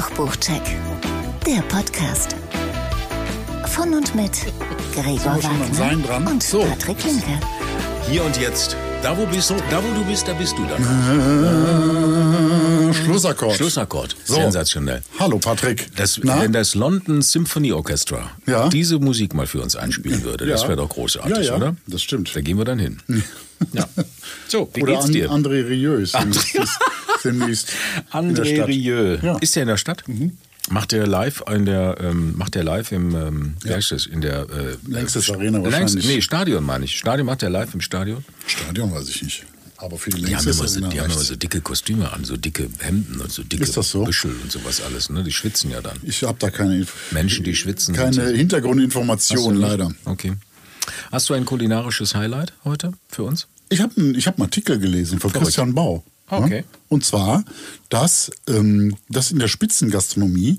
[0.00, 0.60] Kochbuchcheck,
[1.46, 2.36] der Podcast.
[3.68, 4.30] Von und mit
[4.92, 6.26] Gregor Wagner Sein dran?
[6.26, 6.60] und So.
[6.64, 7.40] Patrick Linke.
[8.06, 8.76] Hier und jetzt.
[9.02, 10.82] Da wo bist da wo du bist, da bist du dann.
[12.90, 13.56] Äh, Schlussakkord.
[13.56, 14.14] Schlussakkord.
[14.26, 14.34] So.
[14.34, 15.00] Sensationell.
[15.18, 15.88] Hallo Patrick.
[15.96, 18.68] Das, wenn das London Symphony Orchestra Ja.
[18.68, 20.68] diese Musik mal für uns einspielen würde, das Ja.
[20.68, 21.74] wäre doch großartig, Ja, ja, oder?
[21.86, 22.36] das stimmt.
[22.36, 23.00] Da gehen wir dann hin.
[23.72, 23.86] ja.
[24.48, 25.30] So, wie Oder geht's an, dir?
[25.30, 26.54] André Rieu ist ist
[27.24, 27.72] demnächst
[28.12, 28.66] André.
[28.66, 29.18] Rieu.
[29.22, 29.34] Ja.
[29.34, 29.38] Mhm.
[29.40, 30.04] Ist der in der Stadt?
[30.68, 34.40] Macht der live in der ähm, macht der live im ähm, heißt das, in der
[34.50, 36.06] äh, Längstes Arena Längst, wahrscheinlich.
[36.06, 36.98] nee, Stadion meine ich.
[36.98, 38.24] Stadion macht der live im Stadion?
[38.46, 39.44] Stadion weiß ich nicht.
[39.78, 42.24] Aber für die Die haben, immer so, Arena die haben immer so dicke Kostüme an,
[42.24, 44.04] so dicke Hemden und so dicke Ist das so?
[44.04, 45.10] Büschel und sowas alles.
[45.10, 45.22] Ne?
[45.22, 45.98] Die schwitzen ja dann.
[46.02, 47.94] Ich habe da keine, Inf- Menschen, die schwitzen.
[47.94, 49.60] keine sind so- Hintergrundinformation, Hast du nicht?
[49.60, 49.92] leider.
[50.06, 50.32] Okay.
[51.12, 53.46] Hast du ein kulinarisches Highlight heute für uns?
[53.68, 55.44] Ich habe einen ich hab einen Artikel gelesen von Verrückt.
[55.46, 56.02] Christian Bau.
[56.28, 56.64] Okay.
[56.88, 57.44] Und zwar,
[57.88, 60.58] dass, ähm, dass in der Spitzengastronomie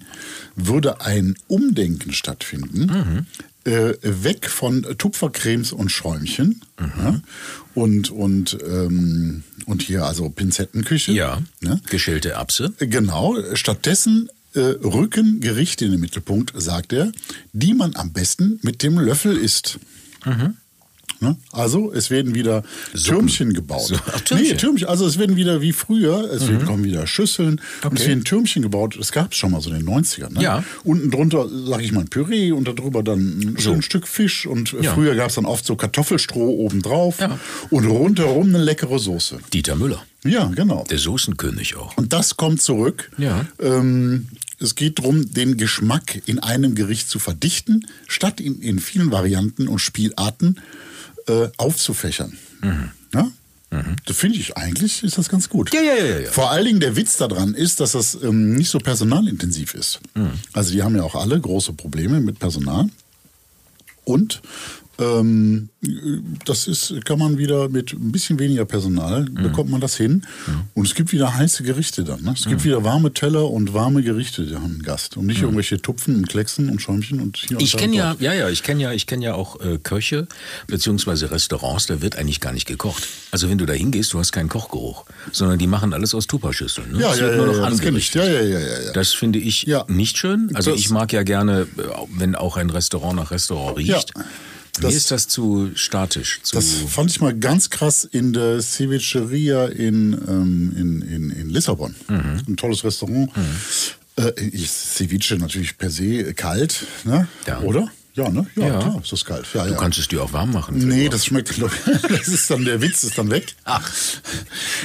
[0.56, 3.26] würde ein Umdenken stattfinden.
[3.64, 7.20] Äh, weg von Tupfercremes und Schäumchen ja?
[7.76, 11.12] und, und, ähm, und hier also Pinzettenküche.
[11.12, 11.42] Ja.
[11.60, 11.82] Ne?
[11.90, 12.72] Geschälte Erbse.
[12.80, 17.12] Genau, stattdessen äh, rücken Gerichte in den Mittelpunkt, sagt er,
[17.52, 19.80] die man am besten mit dem Löffel isst.
[21.20, 21.36] Ne?
[21.52, 23.88] Also es werden wieder Türmchen gebaut.
[23.88, 24.48] So, ach, Türmchen.
[24.48, 24.52] Mhm.
[24.54, 24.88] Nee, Türmchen.
[24.88, 28.08] Also es werden wieder wie früher, es werden, kommen wieder Schüsseln und es Okay.
[28.10, 28.96] werden Türmchen gebaut.
[29.00, 30.34] Das gab es schon mal so in den 90ern.
[30.34, 30.42] Ne?
[30.44, 30.64] Ja.
[30.84, 33.74] Unten drunter, sag ich mal, ein Püree und darüber dann ein, So.
[33.74, 34.94] ein Stück Fisch und äh, Ja.
[34.94, 37.40] früher gab es dann oft so Kartoffelstroh obendrauf Ja.
[37.70, 39.40] und rundherum eine leckere Soße.
[39.54, 40.04] Dieter Müller.
[40.24, 40.84] Ja, genau.
[40.90, 41.96] Der Soßenkönig auch.
[41.98, 43.12] Und das kommt zurück.
[43.18, 43.46] Ja.
[43.60, 44.28] Ähm,
[44.60, 49.68] es geht darum, den Geschmack in einem Gericht zu verdichten, statt ihn in vielen Varianten
[49.68, 50.60] und Spielarten
[51.28, 52.38] äh, aufzufächern.
[52.62, 52.92] Mhm.
[53.14, 53.32] Ja?
[54.06, 55.74] Das finde ich eigentlich, ist das ganz gut.
[55.74, 56.32] Ja, ja, ja, ja.
[56.32, 60.00] Vor allen Dingen der Witz daran ist, dass das ähm, nicht so personalintensiv ist.
[60.16, 60.32] Mhm.
[60.54, 62.86] Also die haben ja auch alle große Probleme mit Personal.
[64.06, 64.42] Und
[65.00, 65.70] ähm,
[66.46, 69.36] das ist, kann man wieder mit ein bisschen weniger Personal, Mhm.
[69.44, 70.26] bekommt man das hin.
[70.74, 72.24] Und es gibt wieder heiße Gerichte dann.
[72.24, 72.34] Ne?
[72.38, 75.18] Es gibt wieder warme Teller und warme Gerichte, die haben einen Gast.
[75.18, 77.64] Und nicht irgendwelche Tupfen und Klecksen und Schäumchen und hier Mhm.
[77.64, 80.28] Ich kenne ja, ja, ja, ich kenne ja, ich kenne ja auch äh, Köche
[80.68, 83.08] beziehungsweise Restaurants, da wird eigentlich gar nicht gekocht.
[83.32, 86.92] Also wenn du da hingehst, du hast keinen Kochgeruch, sondern die machen alles aus Tupperschüsseln.
[86.94, 87.02] Ne?
[87.02, 88.14] Ja, Es ja, wird ja, nur noch ja, das.
[88.14, 88.92] Ja, ja, ja, ja.
[88.94, 90.50] Das finde ich nicht schön.
[90.54, 91.66] Also Das- ich mag ja gerne, äh,
[92.18, 94.12] wenn auch ein Restaurant nach Restaurant riecht.
[94.78, 94.88] Ja.
[94.88, 96.40] Mir Das- ist das zu statisch.
[96.44, 101.50] Zu, Das fand ich mal ganz krass in der Cevicheria in, ähm, in, in, in
[101.50, 101.96] Lissabon.
[102.08, 102.42] Mhm.
[102.48, 103.32] Ein tolles Restaurant.
[104.18, 107.28] Äh, ich, Ceviche natürlich per se kalt, ne?
[107.48, 107.60] Ja.
[107.62, 107.90] oder?
[108.16, 108.48] Ja, ne?
[108.56, 108.80] Ja, Ja.
[108.80, 109.46] klar, ist das kalt.
[109.54, 109.78] Ja, du ja.
[109.78, 110.88] kannst es dir auch warm machen.
[110.88, 111.54] Nee, das schmeckt.
[112.10, 113.54] Das ist dann, der Witz ist dann weg.
[113.64, 113.88] Ach.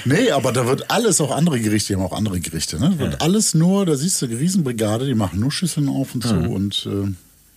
[0.04, 2.98] Nee, aber da wird alles, auch andere Gerichte, die haben auch andere Gerichte, ne?
[2.98, 6.34] Wird alles nur, da siehst du, eine Riesenbrigade, die machen nur Schüsseln auf und so
[6.34, 7.10] und, äh,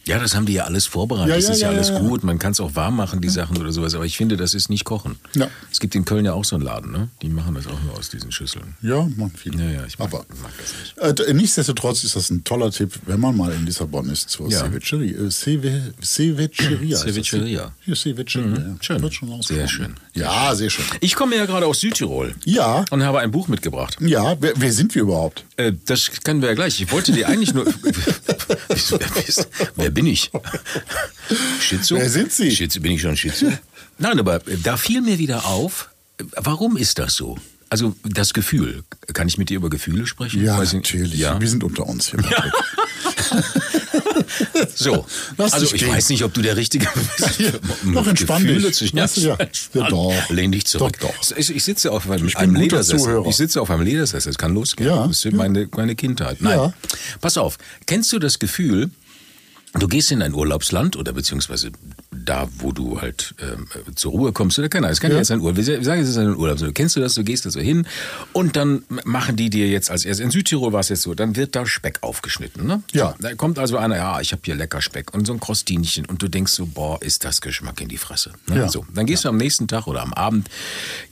[0.07, 1.29] Ja, das haben die ja alles vorbereitet.
[1.29, 2.23] Ja, das ja, ist ja, ja, alles gut.
[2.23, 3.95] Man kann es auch warm machen, die Sachen oder sowas.
[3.95, 5.15] Aber ich finde, das ist nicht kochen.
[5.35, 5.47] Ja.
[5.71, 7.09] Es gibt in Köln ja auch so einen Laden, ne?
[7.21, 8.75] Die machen das auch nur aus diesen Schüsseln.
[8.81, 9.63] ja, machen viele.
[9.63, 11.27] Ja, ja, ich mag, aber mag das nicht.
[11.27, 14.59] Äh, nichtsdestotrotz ist das ein toller Tipp, wenn man mal in Lissabon ist, zur Ja.
[14.59, 15.17] Cevicheria.
[15.17, 16.97] Äh, Ceve- Cevicheria.
[16.97, 17.71] Cevicheria.
[17.85, 18.59] Ja, Cevicheria.
[18.59, 18.75] ja.
[18.81, 19.01] schön.
[19.01, 19.95] Wird schon Sehr schön.
[20.13, 20.85] Ja, sehr schön.
[21.01, 23.97] Ich komme ja gerade aus Südtirol Ja, und habe ein Buch mitgebracht.
[23.99, 25.45] ja, wer, wer sind wir überhaupt?
[25.57, 26.81] Äh, das können wir ja gleich.
[26.81, 27.65] Ich wollte dir eigentlich nur.
[29.75, 30.31] Wer, bin ich?
[31.61, 31.95] Schizo?
[31.95, 32.51] Wer sind Sie?
[32.55, 33.51] Schizo, bin ich schon Schizo?
[33.97, 35.89] Nein, aber da fiel mir wieder auf,
[36.35, 37.37] warum ist das so?
[37.69, 38.83] Also das Gefühl.
[39.13, 40.43] Kann ich mit dir über Gefühle sprechen?
[40.43, 41.15] Ja, natürlich.
[41.15, 41.39] Ja.
[41.39, 42.19] Wir sind unter uns hier.
[44.75, 45.05] So.
[45.37, 45.89] Lass also ich gehen.
[45.91, 46.87] weiß nicht, ob du der Richtige
[47.17, 47.39] bist.
[47.93, 48.75] Doch, entspann Gefühle dich.
[48.77, 49.35] Zu, ja.
[49.35, 49.81] entspann.
[49.83, 50.29] Ja, doch.
[50.29, 50.97] Lehn dich zurück.
[50.99, 51.37] Doch, doch.
[51.37, 52.99] Ich, ich sitze auf einem, Ich einem Ledersessel.
[52.99, 53.27] Zuhörer.
[53.27, 54.29] Ich sitze auf einem Ledersessel.
[54.31, 54.89] Es kann losgehen.
[54.89, 55.31] Ja, Das ist ja.
[55.31, 56.41] meine, meine Kindheit.
[56.41, 56.57] Nein.
[56.57, 56.73] Ja.
[57.21, 57.57] Pass auf.
[57.85, 58.89] Kennst du das Gefühl,
[59.73, 61.71] du gehst in ein Urlaubsland oder beziehungsweise
[62.15, 65.15] da, wo du halt ähm, zur Ruhe kommst oder keine Ahnung, es kann ja.
[65.15, 65.21] Ja.
[65.21, 66.57] jetzt ein Urlaub, wir sagen, es ist ein Urlaub.
[66.73, 67.87] Kennst du das, du gehst da so hin
[68.33, 71.35] und dann machen die dir jetzt als erstes, in Südtirol war es jetzt so, dann
[71.35, 72.81] wird da Speck aufgeschnitten, ne?
[72.93, 73.11] Ja.
[73.11, 76.05] So, da kommt also einer, ja, ich habe hier lecker Speck und so ein Krostinchen
[76.05, 78.31] und du denkst so, boah, ist das Geschmack in die Fresse.
[78.47, 78.57] Ne?
[78.57, 78.69] Ja.
[78.69, 80.49] So, dann gehst du am nächsten Tag oder am Abend,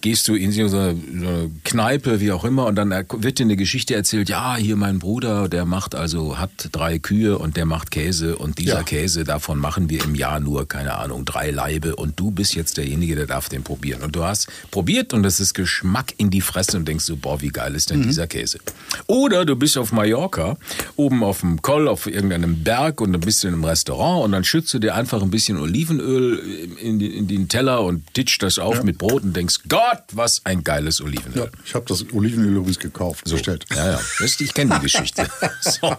[0.01, 3.44] gehst du in so eine, so eine Kneipe, wie auch immer, und dann wird dir
[3.44, 7.66] eine Geschichte erzählt, ja, hier mein Bruder, der macht also, hat drei Kühe und der
[7.66, 8.83] macht Käse und dieser Ja.
[8.83, 12.54] Käse, davon machen wir im Jahr nur, keine keine Ahnung, drei Laibe und du bist
[12.56, 14.04] jetzt derjenige, der darf den probieren.
[14.04, 17.42] Und du hast probiert und es ist Geschmack in die Fresse und denkst so, boah,
[17.42, 18.04] wie geil ist denn Mhm.
[18.04, 18.60] dieser Käse?
[19.07, 20.56] Oder du bist auf Mallorca,
[20.95, 24.31] oben auf dem Koll, auf irgendeinem Berg und dann bist du in einem Restaurant und
[24.34, 26.38] dann schützt du dir einfach ein bisschen Olivenöl
[26.80, 30.42] in, die, in den Teller und titscht das auf mit Brot und denkst, Gott, was
[30.45, 31.45] ein geiles Olivenöl.
[31.45, 33.66] Ja, ich habe das Olivenöl übrigens gekauft, bestellt.
[33.75, 34.00] Ja, ja.
[34.19, 35.28] Das, ich kenne die Geschichte.
[35.62, 35.95] so.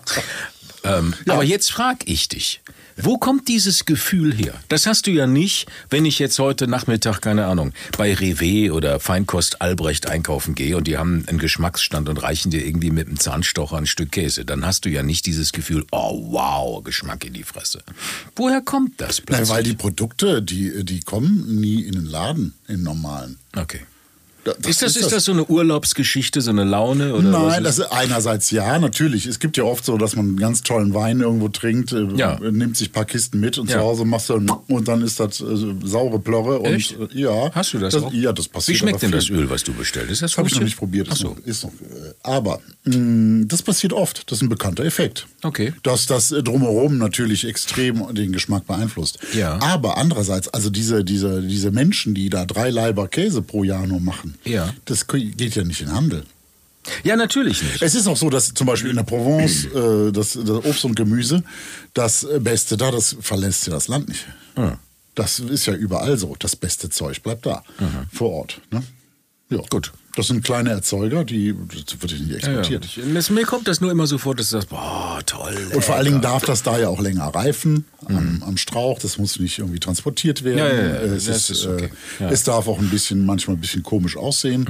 [0.85, 2.61] ähm, Aber jetzt frage ich dich.
[2.97, 4.55] Wo kommt dieses Gefühl her?
[4.69, 9.01] Das hast du ja nicht, wenn ich jetzt heute Nachmittag, keine Ahnung, bei Rewe oder
[9.01, 13.19] Feinkost Albrecht einkaufen gehe und die haben einen Geschmacksstand und reichen dir irgendwie mit einem
[13.19, 14.45] Zahnstocher ein Stück Käse.
[14.45, 17.83] Dann hast du ja nicht dieses Gefühl, oh wow, Geschmack in die Fresse.
[18.37, 19.49] Woher kommt das Nein, plötzlich?
[19.49, 23.39] weil die Produkte, die, die kommen nie in den Laden, in normalen.
[23.57, 23.81] okay.
[24.45, 27.15] Da- Ist das, ist das so eine Urlaubsgeschichte, so eine Laune?
[27.15, 29.27] Oder Nein, ist- das ist einerseits ja, natürlich.
[29.27, 32.39] Es gibt ja oft so, dass man einen ganz tollen Wein irgendwo trinkt, äh, Ja.
[32.41, 33.79] nimmt sich ein paar Kisten mit und Ja.
[33.79, 34.35] zu Hause machst du
[34.69, 35.45] und dann ist das äh,
[35.85, 36.59] saure Plorre.
[36.59, 36.93] Und, Echt?
[36.93, 37.51] äh, ja.
[37.55, 38.13] Hast du das, auch?
[38.13, 38.75] Ja, das passiert.
[38.77, 39.37] Wie schmeckt denn das viel.
[39.37, 40.11] Öl, was du bestellt?
[40.11, 41.09] Ist das Das habe ich noch nicht probiert.
[41.11, 41.37] Ach Ist so.
[41.45, 41.73] ist noch,
[42.23, 44.31] aber mh, das passiert oft.
[44.31, 45.27] Das ist ein bekannter Effekt.
[45.43, 45.73] Okay.
[45.83, 49.19] Dass das drumherum natürlich extrem den Geschmack beeinflusst.
[49.35, 49.59] Ja.
[49.63, 54.01] Aber andererseits, also diese, diese, diese Menschen, die da drei Leiber Käse pro Jahr nur
[54.01, 54.75] machen, Ja.
[54.85, 56.25] das geht ja nicht in Handel.
[57.03, 57.83] Ja, natürlich nicht.
[57.83, 60.95] Es ist auch so, dass zum Beispiel in der Provence äh, das, das Obst und
[60.95, 61.43] Gemüse,
[61.95, 64.27] das Beste da, das verlässt ja das Land nicht.
[65.15, 66.37] Das ist ja überall so.
[66.39, 67.63] Das beste Zeug bleibt da,
[68.13, 68.61] vor Ort.
[68.71, 68.83] Ne?
[69.49, 69.61] Ja.
[69.71, 69.93] Gut.
[70.17, 72.59] Das sind kleine Erzeuger, die das wird ja nicht Ja, ja.
[72.59, 72.85] exportiert.
[72.85, 75.57] Ich- das- Mir kommt das nur immer so vor, dass das, boah, toll.
[75.75, 78.99] Und vor allen Dingen darf das da ja auch länger reifen am, am Strauch.
[79.01, 80.59] Das muss nicht irgendwie transportiert werden.
[80.59, 81.91] Ja, ja, ja, es, ist, okay.
[82.21, 82.31] äh, Ja.
[82.31, 84.69] es darf auch ein bisschen, manchmal ein bisschen komisch aussehen.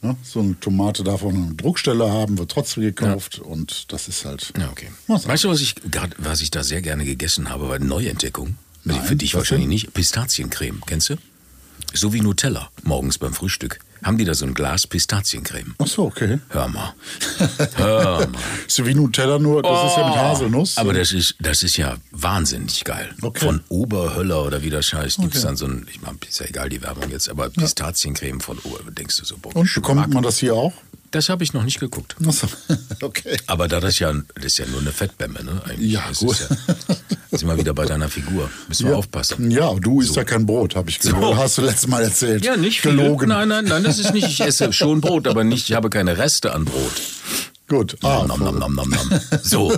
[0.00, 0.16] Ne?
[0.22, 3.38] So eine Tomate darf auch eine Druckstelle haben, wird trotzdem gekauft.
[3.40, 4.52] Und das ist halt.
[4.58, 4.90] Ja, okay.
[5.08, 5.26] Was?
[5.26, 8.56] Weißt du, was ich, grad, was ich da sehr gerne gegessen habe, war Neuentdeckung?
[8.84, 9.70] Nein, Für dich wahrscheinlich denn?
[9.70, 9.94] nicht.
[9.94, 11.16] Pistaziencreme, kennst du?
[11.94, 13.80] So wie Nutella, morgens beim Frühstück.
[14.04, 15.74] Haben die da so ein Glas Pistaziencreme?
[15.78, 16.38] Ach so, okay.
[16.50, 16.94] Hör mal.
[17.76, 18.40] Hör mal.
[18.68, 20.74] So wie Nutella, nur das ist ja mit Haselnuss.
[20.76, 20.82] Oh.
[20.82, 23.10] Aber das ist, das ist ja wahnsinnig geil.
[23.22, 23.46] Okay.
[23.46, 26.46] Von Oberhöller oder wie das heißt, gibt es dann so ein, ich meine, ist ja
[26.46, 30.22] egal die Werbung jetzt, aber Pistaziencreme von Ober, denkst du so, boah, Und bekommt man
[30.22, 30.74] das hier auch?
[31.14, 32.16] Das habe ich noch nicht geguckt.
[32.26, 32.48] Ach so,
[33.06, 33.36] okay.
[33.46, 35.62] Aber da das ja, das ist ja nur eine Fettbämme, ne?
[35.64, 35.92] Eigentlich.
[35.92, 36.36] Ja, das gut.
[37.30, 38.50] Ja, sind wir wieder bei deiner Figur.
[38.66, 39.48] Müssen wir aufpassen.
[39.48, 41.22] Ja, du isst ja kein Brot, habe ich gehört.
[41.22, 41.36] So.
[41.36, 42.44] Hast du letztes Mal erzählt.
[42.44, 42.96] Ja, nicht viel.
[42.96, 43.28] Gelogen.
[43.28, 44.26] Nein, nein, nein, das ist nicht.
[44.26, 45.70] Ich esse schon Brot, aber nicht.
[45.70, 47.00] Ich habe keine Reste an Brot.
[47.66, 47.96] Gut.
[48.02, 49.20] Ah, Nom, nom, nom, nom, nom.
[49.42, 49.72] So.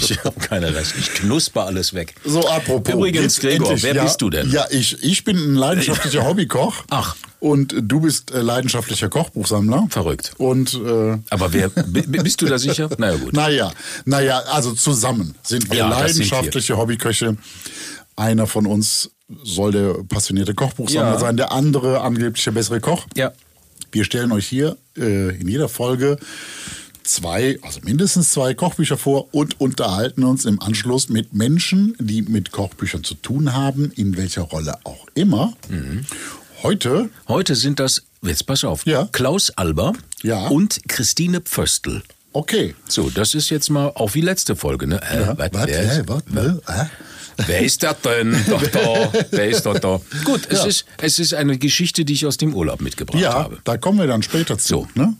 [0.00, 0.98] Ich habe keine Reste.
[0.98, 2.14] Ich knusper alles weg.
[2.24, 2.94] So, apropos.
[2.94, 4.50] Übrigens, Gregor, endlich, wer ja, bist du denn?
[4.50, 6.84] Ja, ich, ich bin ein leidenschaftlicher Hobbykoch.
[6.90, 7.14] Ach.
[7.38, 9.86] Und du bist äh, leidenschaftlicher Kochbuchsammler.
[9.90, 10.32] Verrückt.
[10.38, 12.88] Und, äh, Aber wer, bist du da sicher?
[12.98, 13.32] Na ja, gut.
[13.34, 13.72] naja,
[14.04, 16.30] naja, also zusammen sind wir Ja, das sind wir.
[16.30, 17.36] leidenschaftliche Hobbyköche.
[18.16, 19.10] Einer von uns
[19.44, 21.18] soll der passionierte Kochbuchsammler Ja.
[21.20, 23.06] sein, der andere angeblich der bessere Koch.
[23.14, 23.32] Ja.
[23.92, 26.16] Wir stellen euch hier äh, in jeder Folge
[27.08, 32.50] zwei, also mindestens zwei Kochbücher vor und unterhalten uns im Anschluss mit Menschen, die mit
[32.52, 35.52] Kochbüchern zu tun haben, in welcher Rolle auch immer.
[35.68, 36.04] Mhm.
[36.62, 39.08] Heute, Heute sind das, jetzt pass auf, Ja.
[39.12, 39.92] Klaus Alber
[40.22, 40.48] Ja.
[40.48, 42.02] und Christine Pföstl.
[42.32, 42.74] okay.
[42.88, 45.00] So, das ist jetzt mal auch wie letzte Folge, ne?
[45.02, 46.60] Äh, Ja, wer, ist, was, ne?
[47.46, 48.34] Wer ist das denn?
[48.48, 50.00] Doch da, wer ist doch da?
[50.24, 50.64] Gut, es, Ja.
[50.66, 53.58] ist, es ist eine Geschichte, die ich aus dem Urlaub mitgebracht Ja, habe.
[53.64, 54.66] da kommen wir dann später zu.
[54.68, 54.88] So.
[54.94, 55.14] Ne?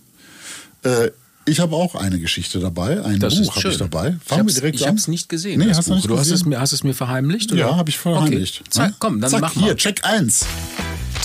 [0.82, 1.10] Äh,
[1.46, 4.08] ich habe auch eine Geschichte dabei, ein Das Buch habe ich dabei.
[4.08, 4.88] ich Fangen wir hab's, direkt ich an.
[4.88, 5.60] habe es nicht gesehen.
[5.60, 5.96] Nee, hast du Buch.
[5.96, 7.52] nicht du hast es, mir, hast es mir verheimlicht?
[7.52, 7.60] Oder?
[7.60, 8.60] Ja, habe ich verheimlicht.
[8.60, 8.70] Okay.
[8.70, 8.96] Zack, Ne?
[8.98, 9.64] komm, dann Zack, mach mal.
[9.64, 10.44] hier, Check 1.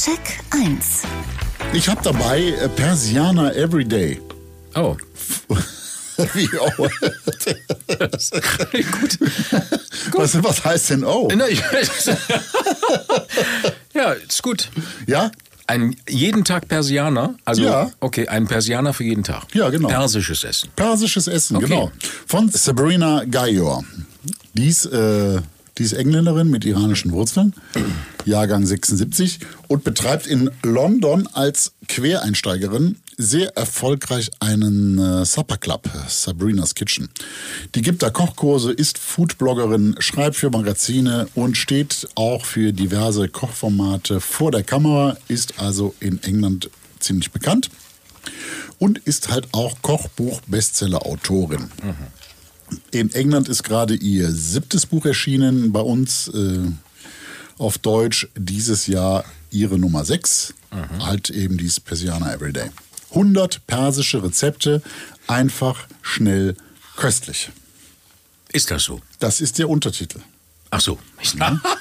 [0.04, 0.20] Check
[0.52, 1.02] 1.
[1.74, 4.20] Ich habe dabei äh, Persianer Everyday.
[4.76, 4.96] Oh,
[6.34, 6.70] Wie oh.
[8.92, 9.18] gut.
[10.14, 11.28] was, was heißt denn oh?
[13.94, 14.70] Ja, ist gut.
[15.08, 15.32] Ja?
[15.72, 17.90] Ein jeden Tag Persianer, also Ja.
[18.02, 19.44] okay, ein Persianer für jeden Tag.
[19.56, 19.88] Ja, genau.
[19.88, 20.70] Persisches Essen.
[20.76, 21.68] Persisches Essen, Okay.
[21.68, 21.92] genau.
[22.28, 23.82] Von Sabrina Gayor.
[24.54, 25.40] Die ist, äh,
[25.78, 27.54] die ist Engländerin mit iranischen Wurzeln,
[28.26, 36.76] Jahrgang 76 und betreibt in London als Quereinsteigerin sehr erfolgreich einen äh, Supper Club, Sabrina's
[36.76, 37.10] Kitchen.
[37.76, 44.20] Die gibt da Kochkurse, ist Foodbloggerin, schreibt für Magazine und steht auch für diverse Kochformate
[44.20, 47.70] vor der Kamera, ist also in England ziemlich bekannt
[48.80, 51.70] und ist halt auch Kochbuch-Bestseller-Autorin.
[52.92, 56.60] In England ist gerade ihr siebtes Buch erschienen, bei uns äh,
[57.58, 60.54] auf Deutsch dieses Jahr ihre Nummer 6,
[61.00, 62.70] halt eben dieses Persiana Everyday.
[63.12, 64.82] 100 persische Rezepte,
[65.28, 66.56] einfach, schnell,
[66.98, 67.50] köstlich.
[68.52, 69.02] Ist das so?
[69.20, 70.20] Das ist der Untertitel.
[70.74, 70.98] Ach so.
[71.22, 71.34] Ich,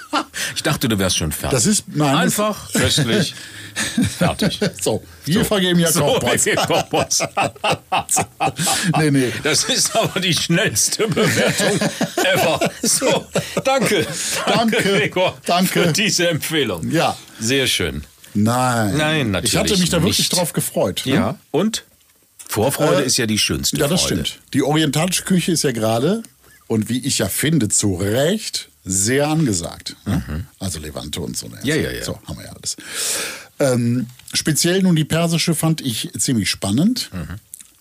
[0.57, 1.57] ich dachte, du wärst schon fertig.
[1.57, 3.35] Das ist- nein, Einfach, köstlich,
[4.19, 4.59] fertig.
[4.81, 6.19] So, wir vergeben ja So,
[6.67, 7.21] Kochpots.
[8.99, 9.33] nee, nee.
[9.45, 11.79] Das ist aber die schnellste Bewertung
[12.17, 12.71] ever.
[12.83, 13.27] So,
[13.65, 14.07] danke.
[14.47, 15.85] Danke, Gregor, danke.
[15.85, 16.91] für diese Empfehlung.
[16.91, 17.17] Ja.
[17.39, 18.05] Sehr schön.
[18.35, 18.97] Nein.
[18.97, 20.37] Nein, natürlich Ich hatte mich da wirklich nicht.
[20.37, 21.03] drauf gefreut.
[21.07, 21.13] ne?
[21.15, 21.85] Ja, und?
[22.49, 24.25] Vorfreude Äh, ist ja die schönste Ja, das Freude.
[24.27, 24.41] stimmt.
[24.55, 26.23] Die orientalische Küche ist ja gerade,
[26.67, 29.97] und wie ich ja finde, zu Recht sehr angesagt.
[30.07, 30.47] ne?
[30.59, 31.47] Also Levante und so.
[31.49, 31.57] ne?
[31.63, 31.67] Mhm.
[31.69, 32.05] Ja, ja, ja.
[32.05, 32.77] So, haben wir ja alles.
[33.61, 37.11] Ähm, speziell nun die persische fand ich ziemlich spannend.
[37.13, 37.37] Mhm.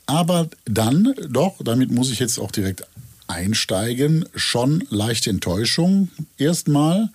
[0.05, 2.83] Aber dann, doch, damit muss ich jetzt auch direkt
[3.27, 7.09] einsteigen, schon leichte Enttäuschung erstmal,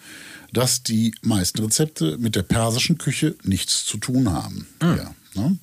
[0.54, 4.66] dass die meisten Rezepte mit der persischen Küche nichts zu tun haben.
[4.82, 5.58] Ja, ne?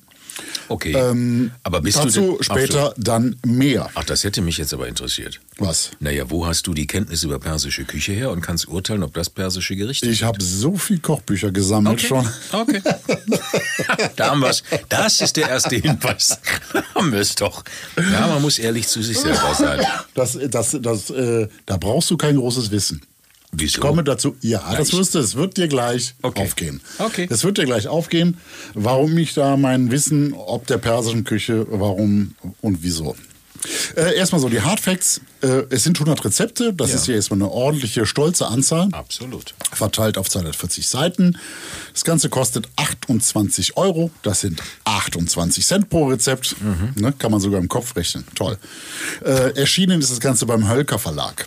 [0.68, 0.92] Okay.
[0.94, 3.02] ähm, aber bist dazu du später Ach, so.
[3.02, 3.90] dann mehr.
[3.94, 5.40] Ach, das hätte mich jetzt aber interessiert.
[5.58, 5.90] Was?
[6.00, 9.28] Naja, wo hast du die Kenntnis über persische Küche her und kannst urteilen, ob das
[9.28, 10.26] persische Gerichte Ich sind?
[10.28, 12.06] habe so viel Kochbücher gesammelt Okay.
[12.06, 12.28] schon.
[12.52, 12.80] Okay.
[14.16, 14.62] da haben wir's.
[14.88, 16.38] Das ist der erste Hinweis.
[16.72, 17.62] Da haben wir es doch.
[17.98, 19.84] Ja, man muss ehrlich zu sich selber sein.
[20.14, 23.02] Das, das, das, äh, da brauchst du kein großes Wissen.
[23.54, 23.64] Wieso?
[23.76, 24.34] Ich komme dazu.
[24.40, 25.18] Ja, das ich- wirst du.
[25.18, 26.42] Es wird dir gleich Okay.
[26.42, 26.80] aufgehen.
[26.98, 27.28] Okay.
[27.30, 28.38] Es wird dir gleich aufgehen,
[28.74, 33.14] warum ich da mein Wissen ob der persischen Küche, warum und wieso.
[33.94, 35.20] Äh, erstmal so die Hard Facts.
[35.40, 36.72] Äh, es sind 100 Rezepte.
[36.72, 36.96] Das Ja.
[36.96, 38.88] ist ja erstmal eine ordentliche, stolze Anzahl.
[38.92, 39.54] Absolut.
[39.72, 41.38] verteilt auf 240 Seiten.
[41.92, 44.10] Das Ganze kostet 28 Euro.
[44.22, 46.56] Das sind 28 Cent pro Rezept.
[46.96, 48.24] Ne, kann man sogar im Kopf rechnen.
[48.34, 48.58] Toll.
[49.24, 51.46] Äh, erschienen ist das Ganze beim Hölker Verlag.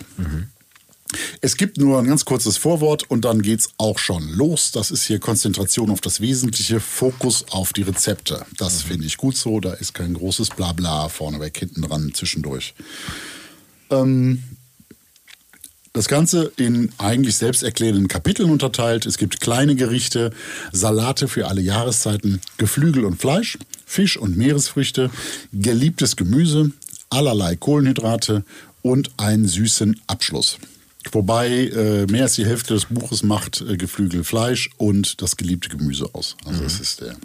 [1.41, 4.72] Es gibt nur ein ganz kurzes Vorwort und dann geht's auch schon los.
[4.72, 8.45] Das ist hier Konzentration auf das Wesentliche, Fokus auf die Rezepte.
[8.57, 9.60] Das finde ich gut so.
[9.60, 12.74] Da ist kein großes Blabla vorneweg, hinten dran, zwischendurch.
[15.95, 19.05] Das Ganze in eigentlich selbsterklärenden Kapiteln unterteilt.
[19.05, 20.31] Es gibt kleine Gerichte,
[20.74, 25.10] Salate für alle Jahreszeiten, Geflügel und Fleisch, Fisch und Meeresfrüchte,
[25.53, 26.72] geliebtes Gemüse,
[27.10, 28.43] allerlei Kohlenhydrate
[28.81, 30.57] und einen süßen Abschluss.
[31.12, 35.70] Wobei äh, mehr als die Hälfte des Buches macht äh, Geflügel, Fleisch und das geliebte
[35.70, 36.36] Gemüse aus.
[36.46, 37.16] Also das ist der,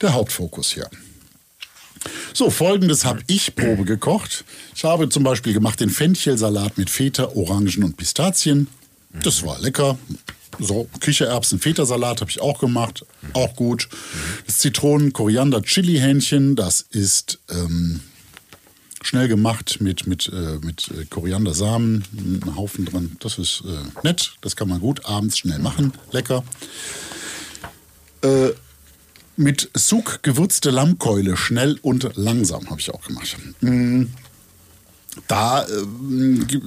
[0.00, 0.88] der Hauptfokus hier.
[2.32, 4.44] So, folgendes habe ich Probe gekocht.
[4.74, 8.68] Ich habe zum Beispiel gemacht den Fenchelsalat mit Feta, Orangen und Pistazien.
[9.22, 9.96] Das war lecker.
[10.58, 13.04] So, Kichererbsen-Feta-Salat habe ich auch gemacht.
[13.32, 13.88] Auch gut.
[14.46, 18.00] Das Zitronen-Koriander-Chili-Hähnchen, das ist ähm,
[19.04, 22.04] schnell gemacht mit, mit, äh, mit äh, Koriandersamen,
[22.44, 23.16] ein Haufen dran.
[23.20, 24.32] Das ist äh, nett.
[24.40, 25.92] Das kann man gut abends schnell machen.
[26.10, 26.42] Lecker.
[28.22, 28.50] Äh,
[29.36, 33.36] mit Suk gewürzte Lammkeule, schnell und langsam, habe ich auch gemacht.
[33.60, 34.04] Mm,
[35.28, 35.66] Da
[36.46, 36.60] ge-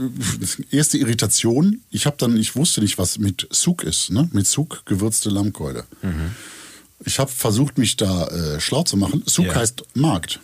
[0.71, 1.81] erste Irritation.
[1.91, 4.29] Ich habe dann, ich wusste nicht, was mit Suk ist, ne?
[4.33, 5.85] Mit Suk gewürzte Lammkeule.
[7.05, 9.23] Ich habe versucht, mich da äh, schlau zu machen.
[9.25, 9.55] Suk Ja.
[9.55, 10.39] heißt Markt.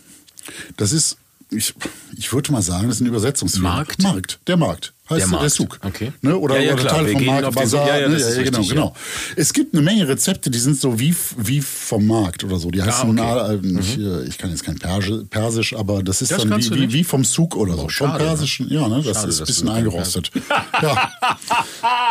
[0.76, 1.16] Das ist,
[1.50, 1.74] ich,
[2.16, 3.62] ich würde mal sagen, das ist ein Übersetzungsfehler.
[3.62, 4.02] Markt?
[4.02, 4.92] Markt, der Markt.
[5.10, 5.78] Heißt Der der, Markt, Suk.
[5.84, 6.12] okay.
[6.22, 6.36] Ne?
[6.38, 7.86] Oder, Ja, ja, oder Teil vom Markt, Bazar.
[7.86, 8.18] ja, ja, ne?
[8.18, 8.94] ja, ja, genau, richtig, genau.
[9.36, 12.70] Es gibt eine Menge Rezepte, die sind so wie, wie vom Markt oder so.
[12.70, 13.54] Die heißen, okay.
[13.62, 16.92] äh, ich, äh, ich kann jetzt kein Persisch, aber das ist Das dann wie, wie,
[16.92, 17.80] wie vom Suk oder so.
[17.80, 18.18] Oh, vom schade, ne?
[18.18, 19.02] Persischen, ja, ne?
[19.02, 20.30] Das Schade, ist ein bisschen eingerostet.
[20.82, 21.12] ja.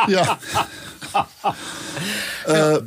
[0.08, 0.40] ja.
[2.48, 2.80] Äh,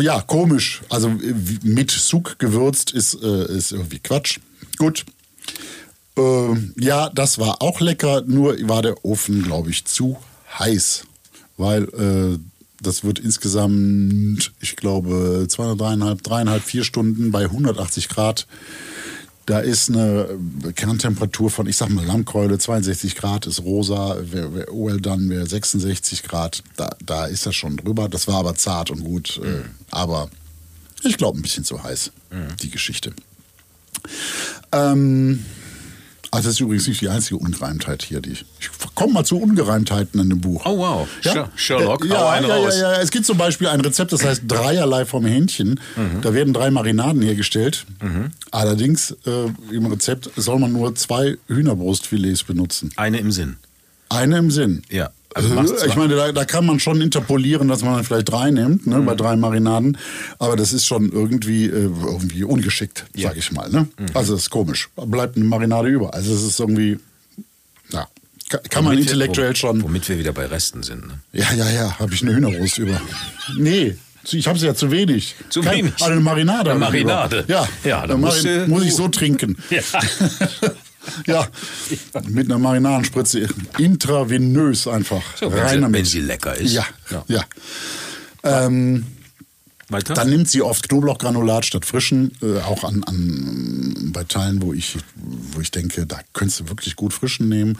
[0.00, 0.82] ja, komisch.
[0.88, 4.38] Also äh, mit Suk gewürzt ist, äh, ist irgendwie Quatsch.
[4.78, 5.04] Gut.
[6.16, 10.16] Äh, ja, das war auch lecker, nur war der Ofen, glaube ich, zu
[10.58, 11.04] heiß.
[11.56, 12.38] Weil äh,
[12.80, 18.46] das wird insgesamt, ich glaube, zwei, dreieinhalb, dreieinhalb, vier Stunden bei 180 Grad.
[19.46, 20.38] Da ist eine
[20.74, 25.46] Kerntemperatur von, ich sag mal, Lammkeule, 62 Grad ist rosa, wer, wer well done wäre
[25.46, 26.62] 66 Grad.
[26.76, 28.08] Da, da ist das schon drüber.
[28.08, 29.40] Das war aber zart und gut.
[29.44, 30.30] Äh, aber
[31.02, 32.10] ich glaube, ein bisschen zu heiß,
[32.62, 33.12] die Geschichte.
[34.72, 35.44] Ähm,
[36.34, 38.20] also das ist übrigens nicht die einzige Ungereimtheit hier.
[38.20, 40.62] Die ich ich komme mal zu Ungereimtheiten in dem Buch.
[40.66, 41.08] Oh, wow.
[41.22, 42.74] Sher- Sherlock, Äh, hau ja, einen ja, raus.
[42.80, 43.00] ja, ja.
[43.00, 45.80] Es gibt zum Beispiel ein Rezept, das heißt Dreierlei vom Hähnchen.
[45.96, 46.20] Mhm.
[46.22, 47.86] Da werden drei Marinaden hergestellt.
[48.50, 52.90] Allerdings äh, im Rezept soll man nur zwei Hühnerbrustfilets benutzen.
[52.96, 53.56] Eine im Sinn.
[54.08, 54.82] Eine im Sinn.
[54.90, 55.10] Ja.
[55.34, 58.98] Also ich meine, da, da kann man schon interpolieren, dass man vielleicht drei nimmt, ne,
[58.98, 59.06] Mhm.
[59.06, 59.98] bei drei Marinaden.
[60.38, 63.28] Aber das ist schon irgendwie, äh, irgendwie ungeschickt, Ja.
[63.28, 63.68] sag ich mal.
[63.68, 63.88] Ne?
[63.98, 64.06] Mhm.
[64.14, 64.88] Also das ist komisch.
[64.96, 66.14] Bleibt eine Marinade über.
[66.14, 66.98] Also es ist irgendwie,
[67.90, 68.06] ja,
[68.48, 69.82] kann, kann man wir- intellektuell wo- schon.
[69.82, 71.06] Womit wir wieder bei Resten sind.
[71.06, 71.18] Ne?
[71.32, 73.00] Ja, ja, ja, habe ich eine Hühnerbrust über.
[73.58, 73.96] Nee,
[74.30, 75.34] ich habe sie ja zu wenig.
[75.50, 75.92] Zu Kein- wenig?
[75.94, 76.70] Also eine Marinade.
[76.70, 76.78] Eine.
[76.80, 77.44] Marinade.
[77.48, 78.26] Ja, Ja, dann du-
[78.68, 79.56] muss ich so trinken.
[79.70, 79.80] Ja.
[81.26, 81.46] ja,
[82.28, 85.98] mit einer Marinadenspritze intravenös einfach So, wenn, rein sie, damit.
[85.98, 86.72] wenn sie lecker ist.
[86.72, 86.86] Ja,
[87.28, 87.44] ja.
[88.42, 89.06] Ähm,
[89.88, 90.14] Weiter?
[90.14, 94.96] dann nimmt sie oft Knoblauchgranulat statt frischen, äh, auch an, an bei Teilen, wo ich,
[95.52, 97.78] wo ich denke, da könntest du wirklich gut frischen nehmen.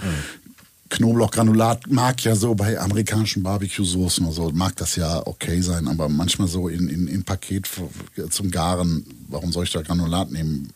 [0.90, 6.08] Knoblauchgranulat mag ja so bei amerikanischen Barbecue-Soßen oder so, mag das ja okay sein, aber
[6.08, 7.68] manchmal so in, in, in Paket
[8.30, 10.70] zum Garen, warum soll ich da Granulat nehmen?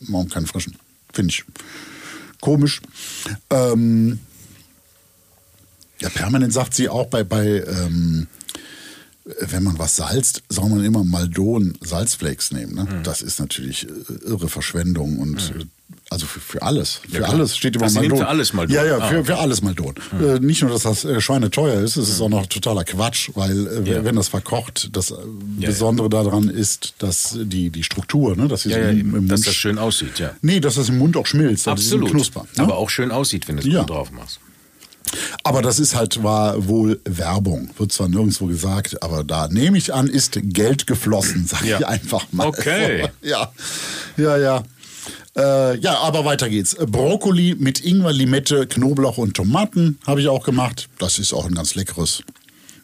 [0.00, 0.76] Warum keinen frischen?
[1.18, 1.44] Finde ich
[2.40, 2.80] komisch.
[3.50, 4.20] Ähm,
[5.98, 8.28] ja, permanent sagt sie auch bei, bei ähm,
[9.40, 12.76] wenn man was salzt, soll man immer Maldon Salzflakes nehmen.
[12.76, 12.84] Ne?
[12.84, 13.02] Mhm.
[13.02, 15.64] Das ist natürlich äh, irre Verschwendung und äh,
[16.10, 17.00] also für, für alles.
[17.10, 17.30] Für klar.
[17.30, 18.18] alles steht immer Also Maldon.
[18.18, 18.74] für alles Maldon.
[18.74, 19.24] Ja, ja, Ah, für, okay.
[19.26, 19.94] für alles Maldon.
[20.20, 23.30] Äh, nicht nur, dass das äh, Schweine teuer ist, es ist auch noch totaler Quatsch,
[23.34, 24.04] weil äh, Ja.
[24.04, 25.14] wenn das verkocht, das äh,
[25.58, 25.68] ja.
[25.68, 29.28] Besondere daran ist, dass die, die Struktur, ne, dass, sie ja, so ja, im, im
[29.28, 30.30] dass das schön aussieht, ja.
[30.42, 31.68] Nee, dass das im Mund auch schmilzt.
[31.68, 32.10] Absolut.
[32.10, 32.46] Knusper.
[32.56, 32.62] Ne?
[32.62, 33.80] Aber auch schön aussieht, wenn du es Ja.
[33.80, 34.40] gut drauf machst.
[35.42, 37.70] Aber das ist halt war wohl Werbung.
[37.78, 41.78] Wird zwar nirgendwo gesagt, aber da nehme ich an, ist Geld geflossen, sag Ja.
[41.78, 42.46] ich einfach mal.
[42.46, 43.08] Okay.
[43.22, 43.50] Ja,
[44.18, 44.62] ja, ja.
[45.38, 46.74] Äh, ja, aber weiter geht's.
[46.74, 50.88] Brokkoli mit Ingwer, Limette, Knoblauch und Tomaten habe ich auch gemacht.
[50.98, 52.22] Das ist auch ein ganz leckeres,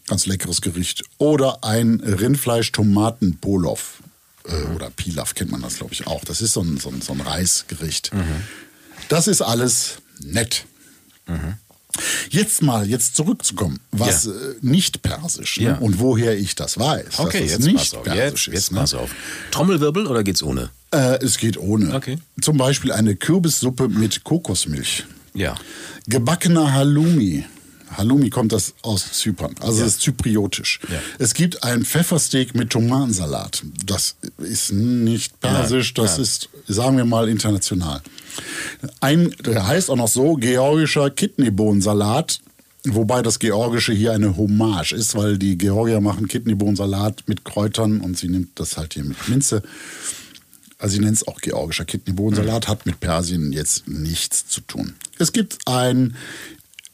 [0.07, 1.03] ganz leckeres Gericht.
[1.19, 3.79] Oder ein Rindfleisch-Tomaten-Polow.
[4.47, 6.25] Äh, oder Pilaf kennt man das, glaube ich, auch.
[6.25, 8.13] Das ist so ein, so ein, so ein Reisgericht.
[9.09, 10.65] Das ist alles nett.
[12.31, 14.33] Jetzt mal, jetzt zurückzukommen, was Ja.
[14.33, 15.65] äh, nicht persisch ne?
[15.65, 15.75] Ja.
[15.79, 17.19] und woher ich das weiß.
[17.19, 18.03] Okay, dass das jetzt nicht pass auf.
[18.05, 18.73] persisch Jetzt, jetzt ist.
[18.73, 18.79] Ne?
[18.81, 19.11] pass auf.
[19.51, 20.71] Trommelwirbel oder geht's ohne?
[20.93, 21.95] Äh, es geht ohne.
[21.95, 22.19] Okay.
[22.41, 25.05] Zum Beispiel eine Kürbissuppe mit Kokosmilch.
[25.35, 25.57] Ja.
[26.07, 27.45] Gebackener Halloumi.
[27.97, 29.87] Halloumi kommt das aus Zypern, also Ja.
[29.87, 30.81] ist zypriotisch.
[30.91, 30.99] Ja.
[31.21, 33.63] Es gibt ein Pfeffersteak mit Tomatensalat.
[33.87, 38.03] Das ist nicht persisch, Nein, das ist, sagen wir mal, international.
[39.01, 42.41] Ein, der heißt auch noch so, georgischer Kidneybohnensalat.
[42.87, 48.19] Wobei das Georgische hier eine Hommage ist, weil die Georgier machen Kidneybohnensalat mit Kräutern und
[48.19, 49.63] sie nimmt das halt hier mit Minze.
[50.79, 54.95] Also sie nennt es auch georgischer Kidneybohnensalat, hat mit Persien jetzt nichts zu tun.
[55.19, 56.15] Es gibt ein,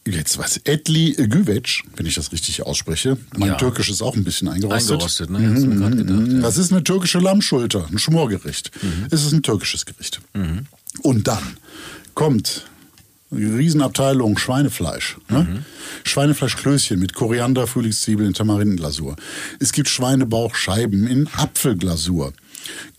[0.05, 3.17] jetzt was, Etli Güveç, wenn ich das richtig ausspreche.
[3.35, 3.55] Mein Ja.
[3.55, 4.93] Türkisch ist auch ein bisschen eingerostet.
[4.93, 5.39] Eingerostet, ne?
[5.39, 6.31] Mir gerade gedacht.
[6.31, 6.39] Ja.
[6.39, 8.71] Das ist eine türkische Lammschulter, ein Schmorgericht.
[9.09, 10.21] Es ist ein türkisches Gericht.
[11.01, 11.57] Und dann
[12.13, 12.65] kommt
[13.31, 15.17] eine Riesenabteilung Schweinefleisch.
[15.29, 15.63] Ne?
[16.03, 19.15] Schweinefleischklößchen mit Koriander, Frühlingszwiebeln, Tamarindenglasur.
[19.59, 22.33] Es gibt Schweinebauchscheiben in Apfelglasur.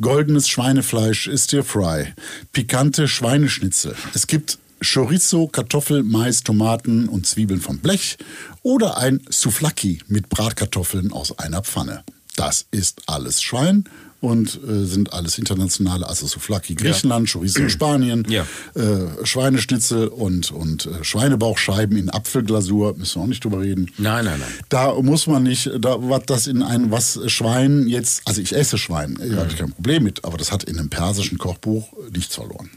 [0.01, 2.15] Goldenes Schweinefleisch, Stir Fry.
[2.53, 3.95] Pikante Schweineschnitzel.
[4.15, 8.17] Es gibt Chorizo, Kartoffel, Mais, Tomaten und Zwiebeln vom Blech
[8.63, 12.03] oder ein Souflaki mit Bratkartoffeln aus einer Pfanne.
[12.37, 13.85] Das ist alles Schwein
[14.23, 18.47] und äh, sind alles internationale, also Souflaki Griechenland, Chorizo Spanien, Ja.
[18.75, 23.91] äh, Schweineschnitzel und, und äh, Schweinebauchscheiben in Apfelglasur, müssen wir auch nicht drüber reden.
[23.99, 24.53] Nein, nein, nein.
[24.71, 28.79] Da muss man nicht, da was das in ein, was Schwein jetzt, also ich esse
[28.79, 32.35] Schwein, da habe ich kein Problem mit, aber das hat in einem persischen Kochbuch nichts
[32.37, 32.71] verloren.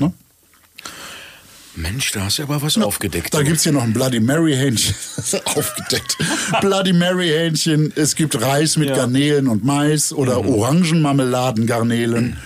[0.00, 0.12] Ne?
[1.76, 3.34] Mensch, da hast du aber was aufgedeckt.
[3.34, 4.94] Da gibt es hier noch ein Bloody Mary Hähnchen.
[5.44, 6.16] Aufgedeckt.
[6.60, 7.92] Bloody Mary Hähnchen.
[7.96, 8.96] Es gibt Reis mit Ja.
[8.96, 10.48] Garnelen und Mais oder Mhm.
[10.50, 12.36] Orangenmarmeladen-Garnelen.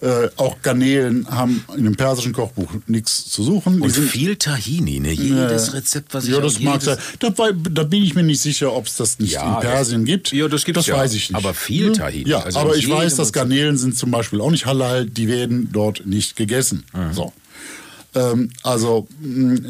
[0.00, 3.80] Äh, auch Garnelen haben in einem persischen Kochbuch nichts zu suchen.
[3.82, 5.10] Und sind- viel Tahini, ne?
[5.12, 6.96] Jedes Rezept, was ich ja, das mag sein.
[7.18, 10.30] Da, da bin ich mir nicht sicher, ob es das nicht Ja, in Persien gibt.
[10.32, 10.96] ja, das gibt's Das ja.
[10.96, 11.36] weiß ich nicht.
[11.36, 11.92] Aber viel Ne?
[11.94, 12.30] Tahini.
[12.30, 15.04] Ja, Also aber ich weiß, dass Garnelen sind zum Beispiel auch nicht halal.
[15.04, 16.84] Die werden dort nicht gegessen.
[16.94, 17.12] Mhm.
[17.12, 17.32] So.
[18.18, 19.06] Ähm, also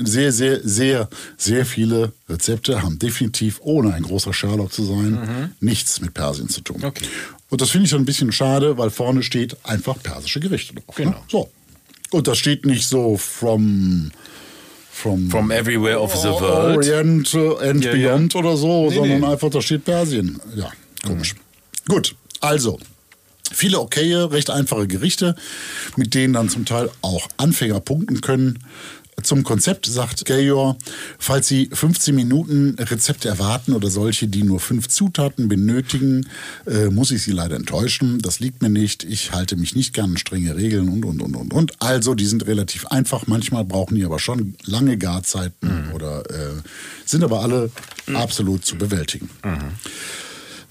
[0.04, 6.00] sehr, sehr, sehr, sehr viele Rezepte haben definitiv, ohne ein großer Sherlock zu sein, nichts
[6.00, 6.78] mit Persien zu tun.
[6.78, 6.84] Mhm.
[6.84, 7.04] Okay.
[7.50, 10.98] Und das finde ich dann ein bisschen schade, weil vorne steht einfach persische Gerichte drauf.
[10.98, 11.06] Ne?
[11.06, 11.24] Genau.
[11.28, 11.50] So.
[12.10, 14.10] Und das steht nicht so from
[14.90, 16.76] from, From everywhere of the world.
[16.78, 17.92] Orient and ja.
[17.92, 19.26] Beyond oder so, Nee, sondern nee.
[19.26, 20.40] einfach da steht Persien.
[20.56, 20.72] Ja,
[21.06, 21.36] komisch.
[21.86, 22.78] Gut, also
[23.52, 25.34] viele okaye, recht einfache Gerichte,
[25.96, 28.58] mit denen dann zum Teil auch Anfänger punkten können.
[29.22, 30.76] Zum Konzept sagt Gayor,
[31.18, 36.28] falls Sie 15 Minuten Rezepte erwarten oder solche, die nur fünf Zutaten benötigen,
[36.66, 38.20] äh, muss ich Sie leider enttäuschen.
[38.20, 39.02] Das liegt mir nicht.
[39.02, 41.82] Ich halte mich nicht gern an strenge Regeln und, und, und, und, und.
[41.82, 43.26] Also, die sind relativ einfach.
[43.26, 46.62] Manchmal brauchen die aber schon lange Garzeiten oder äh,
[47.04, 47.70] sind aber alle
[48.14, 49.28] absolut zu bewältigen.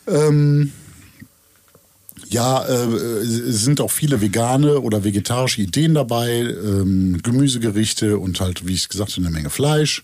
[0.07, 0.71] Ähm,
[2.29, 2.73] ja, äh,
[3.23, 8.89] es sind auch viele vegane oder vegetarische Ideen dabei, ähm, Gemüsegerichte und halt, wie ich
[8.89, 10.03] gesagt habe, eine Menge Fleisch.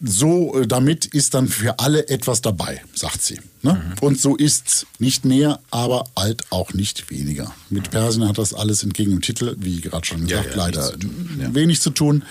[0.00, 3.40] so, äh, damit ist dann für alle etwas dabei, sagt sie.
[3.62, 3.74] Ne?
[3.74, 3.94] Mhm.
[4.06, 4.86] Und so ist's.
[4.98, 7.54] Nicht mehr, aber halt auch nicht weniger.
[7.70, 10.96] Mit Persien hat das alles entgegen dem Titel, wie gerade schon Ja, gesagt, ja, leider
[10.96, 11.54] nichts zu ja.
[11.54, 12.22] wenig zu tun.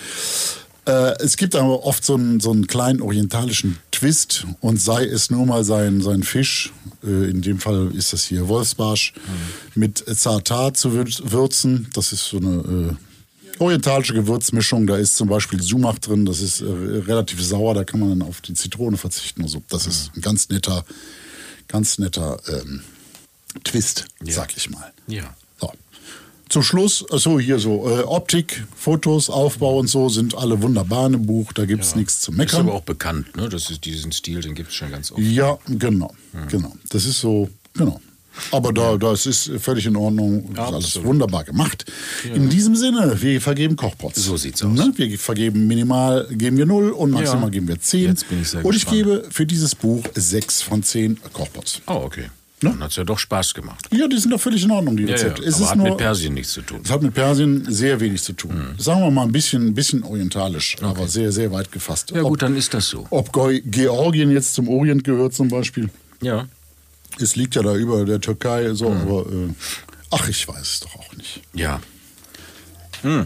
[0.86, 5.30] Äh, es gibt aber oft so einen, so einen kleinen orientalischen Twist und sei es
[5.30, 9.80] nur mal sein, sein Fisch, äh, in dem Fall ist das hier Wolfsbarsch, Mhm.
[9.80, 11.88] mit Zartar zu würz- würzen.
[11.94, 14.86] Das ist so eine äh, orientalische Gewürzmischung.
[14.86, 18.22] Da ist zum Beispiel Sumach drin, das ist äh, relativ sauer, da kann man dann
[18.28, 19.42] auf die Zitrone verzichten.
[19.42, 20.18] Also das ist Mhm.
[20.18, 20.84] ein ganz netter,
[21.68, 22.82] ganz netter ähm,
[23.62, 24.92] Twist, sag ich mal.
[25.06, 25.34] Ja.
[25.60, 25.72] So.
[26.48, 31.24] Zum Schluss, also hier so, äh, Optik, Fotos, Aufbau und so sind alle wunderbar im
[31.26, 32.60] Buch, da gibt es nichts zu Ist meckern.
[32.60, 33.48] aber auch bekannt, ne?
[33.48, 35.20] Das ist diesen Stil, den gibt es schon ganz oft.
[35.20, 36.14] Ja, genau,
[36.50, 36.74] genau.
[36.90, 38.00] Das ist so, genau.
[38.50, 41.08] Aber da, das ist völlig in Ordnung, das ist alles Absolut.
[41.08, 41.84] wunderbar gemacht.
[42.34, 44.24] In diesem Sinne, wir vergeben Kochpots.
[44.24, 44.72] So sieht's aus.
[44.72, 44.92] Ne?
[44.96, 47.48] Wir vergeben minimal geben wir 0 und maximal Ja.
[47.50, 48.02] geben wir 10.
[48.08, 49.22] Jetzt bin ich sehr und ich gespannt.
[49.22, 51.80] gebe für dieses Buch 6 von 10 Kochpots.
[51.86, 52.24] Oh, okay.
[52.64, 52.70] Ne?
[52.70, 53.88] Dann hat es ja doch Spaß gemacht.
[53.92, 55.14] Ja, die sind doch völlig in Ordnung, die Ja, ja.
[55.14, 55.42] Rezepte.
[55.42, 56.80] Aber Es ist hat nur, mit Persien nichts zu tun.
[56.84, 58.50] Es hat mit Persien sehr wenig zu tun.
[58.52, 58.78] Hm.
[58.78, 62.10] Sagen wir mal ein bisschen, ein bisschen orientalisch, aber sehr, sehr weit gefasst.
[62.10, 63.06] Ja ob, gut, dann ist das so.
[63.10, 63.30] ob
[63.66, 65.90] Georgien jetzt zum Orient gehört zum Beispiel,
[66.22, 66.46] Ja.
[67.20, 69.00] es liegt ja da über der Türkei, so, Hm.
[69.02, 69.48] aber äh,
[70.10, 71.40] ach, ich weiß es doch auch nicht.
[71.52, 71.80] Ja.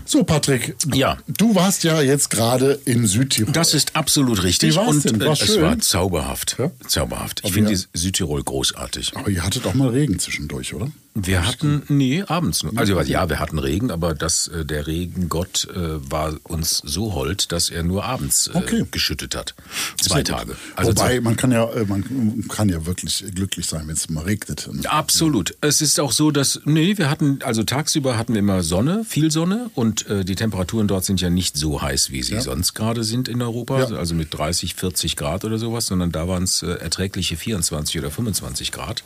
[0.05, 1.19] So, Patrick, Ja.
[1.29, 3.53] du warst ja jetzt gerade in Südtirol.
[3.53, 4.73] Das ist absolut richtig.
[4.73, 5.21] Wie war's und denn?
[5.21, 5.63] äh, War's es schön?
[5.63, 6.57] war zauberhaft.
[6.59, 6.71] Ja?
[6.87, 7.43] Zauberhaft.
[7.45, 7.79] Ich finde ja.
[7.95, 9.13] Südtirol großartig.
[9.17, 10.89] aber ihr hattet auch mal Regen zwischendurch, oder?
[11.27, 12.73] Wir hatten, nee, abends nur.
[12.77, 17.51] Also ja, wir hatten Regen, aber das, äh, der Regengott äh, war uns so hold,
[17.53, 18.85] dass er nur abends äh, Okay.
[18.91, 19.55] geschüttet hat.
[20.01, 20.23] Zwei.
[20.23, 20.57] Tage.
[20.77, 24.25] Also Wobei, man kann ja, äh, man kann ja wirklich glücklich sein, wenn es mal
[24.25, 24.69] regnet.
[24.85, 25.55] Absolut.
[25.61, 29.31] Es ist auch so, dass, nee, wir hatten, also tagsüber hatten wir immer Sonne, viel
[29.31, 32.41] Sonne und äh, die Temperaturen dort sind ja nicht so heiß, wie sie Ja.
[32.43, 33.97] sonst gerade sind in Europa, Ja.
[33.97, 38.11] also mit 30, 40 Grad oder sowas, sondern da waren es äh, erträgliche 24 oder
[38.11, 39.03] 25 Grad.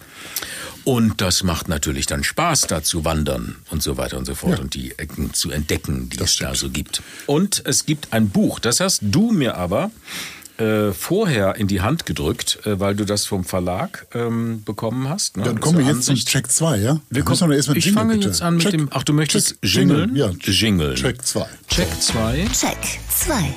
[0.85, 4.59] Und das macht natürlich dann Spaß, da zu wandern und so weiter und so fort
[4.59, 4.61] Ja.
[4.65, 6.57] und die Ecken zu entdecken, die Das es da stimmt.
[6.59, 7.03] so gibt.
[7.27, 9.91] Und es gibt ein Buch, das hast du mir aber
[10.59, 15.37] äh, vorher in die Hand gedrückt, äh, weil du das vom Verlag ähm, bekommen hast.
[15.39, 15.45] Ne?
[15.45, 16.29] Dann kommen wir jetzt zum Ansicht.
[16.29, 17.01] Check 2, ja?
[17.11, 18.29] Wir kommen, erst mit ich Jingle, fange bitte.
[18.29, 18.89] jetzt an mit Check- dem.
[18.93, 20.15] Ach, du möchtest Check- jingeln?
[20.15, 20.95] Ja, Jingeln.
[20.95, 21.47] Check 2.
[21.69, 22.47] Check 2.
[22.53, 23.55] Check 2.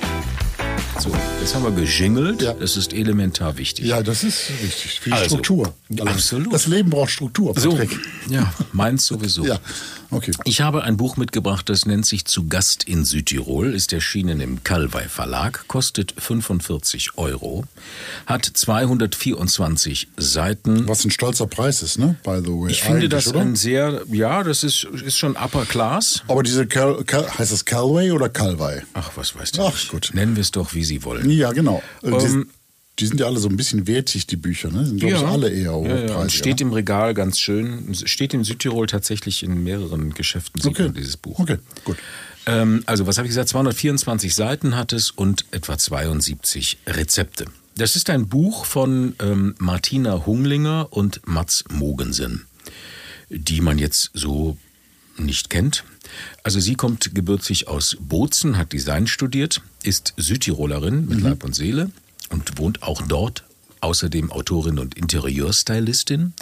[0.98, 2.40] So, jetzt haben wir gejingelt.
[2.42, 2.54] Ja.
[2.54, 3.84] Das ist elementar wichtig.
[3.86, 5.00] Ja, das ist wichtig.
[5.00, 5.74] Viel Also, Struktur.
[6.06, 6.52] absolut.
[6.54, 7.78] Das Leben braucht Struktur, So,
[8.28, 9.46] ja, meins sowieso.
[9.46, 9.58] Ja,
[10.10, 10.32] okay.
[10.44, 14.64] Ich habe ein Buch mitgebracht, das nennt sich Zu Gast in Südtirol, ist erschienen im
[14.64, 17.64] Calvai Verlag, kostet 45 Euro,
[18.24, 20.88] hat 224 Seiten.
[20.88, 22.16] Was ein stolzer Preis ist, ne?
[22.24, 22.70] By the way.
[22.70, 23.40] Ich finde das oder?
[23.40, 26.22] ein sehr, ja, das ist, ist schon Upper Class.
[26.26, 28.82] Aber diese Cal, Cal, heißt das Calway oder Calvay?
[28.94, 29.90] Ach, was weiß der Ach, nicht.
[29.90, 30.10] gut.
[30.14, 31.28] Nennen wir es doch, wie Sie wollen.
[31.30, 31.82] Ja, genau.
[32.02, 32.48] Die, Ähm,
[32.98, 34.86] die sind ja alle so ein bisschen wertig, die Bücher, ne?
[34.86, 36.08] Sind, glaube ich, alle eher ja, hochpreisig.
[36.08, 36.16] ja.
[36.16, 37.94] Und steht im Regal ganz schön.
[37.94, 40.90] Steht in Südtirol tatsächlich in mehreren Geschäften sieht okay.
[40.96, 41.38] dieses Buch.
[41.38, 41.98] Okay, gut.
[42.46, 43.50] Ähm, also, was habe ich gesagt?
[43.50, 47.46] 224 Seiten hat es und etwa 72 Rezepte.
[47.76, 52.46] Das ist ein Buch von ähm, Martina Hunglinger und Mats Mogensen,
[53.28, 54.56] die man jetzt so
[55.18, 55.84] nicht kennt.
[56.42, 61.90] Also sie kommt gebürtig aus Bozen, hat Design studiert, ist Südtirolerin mit Leib und Seele
[62.30, 63.44] und wohnt auch dort.
[63.80, 66.32] Außerdem Autorin und Interieurstylistin.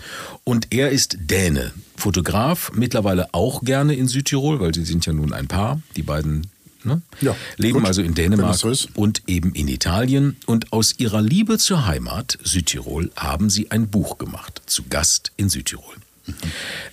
[0.45, 5.33] Und er ist Däne, Fotograf, mittlerweile auch gerne in Südtirol, weil sie sind ja nun
[5.33, 6.47] ein Paar, die beiden
[6.85, 7.03] ne?
[7.21, 10.37] Ja, leben gut, also in Dänemark so und eben in Italien.
[10.47, 15.49] Und aus ihrer Liebe zur Heimat, Südtirol, haben sie ein Buch gemacht, zu Gast in
[15.49, 15.95] Südtirol.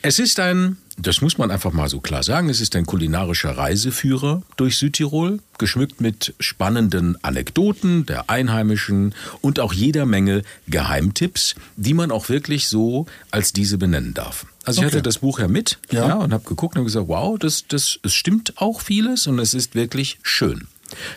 [0.01, 3.51] Es ist ein, das muss man einfach mal so klar sagen, es ist ein kulinarischer
[3.57, 11.93] Reiseführer durch Südtirol, geschmückt mit spannenden Anekdoten der Einheimischen und auch jeder Menge Geheimtipps, die
[11.93, 14.45] man auch wirklich so als diese benennen darf.
[14.65, 14.95] Also ich Okay.
[14.97, 16.07] hatte das Buch ja mit Ja.
[16.07, 16.13] ja.
[16.15, 19.75] und habe geguckt und gesagt, wow, das, das, es stimmt auch vieles und es ist
[19.75, 20.67] wirklich schön.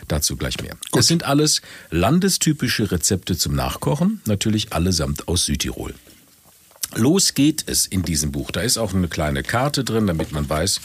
[0.07, 0.77] Dazu gleich mehr.
[0.97, 5.93] Es sind alles landestypische Rezepte zum Nachkochen, natürlich allesamt aus Südtirol.
[6.95, 8.51] Los geht es in diesem Buch.
[8.51, 10.79] Da ist auch eine kleine Karte drin, damit man weiß,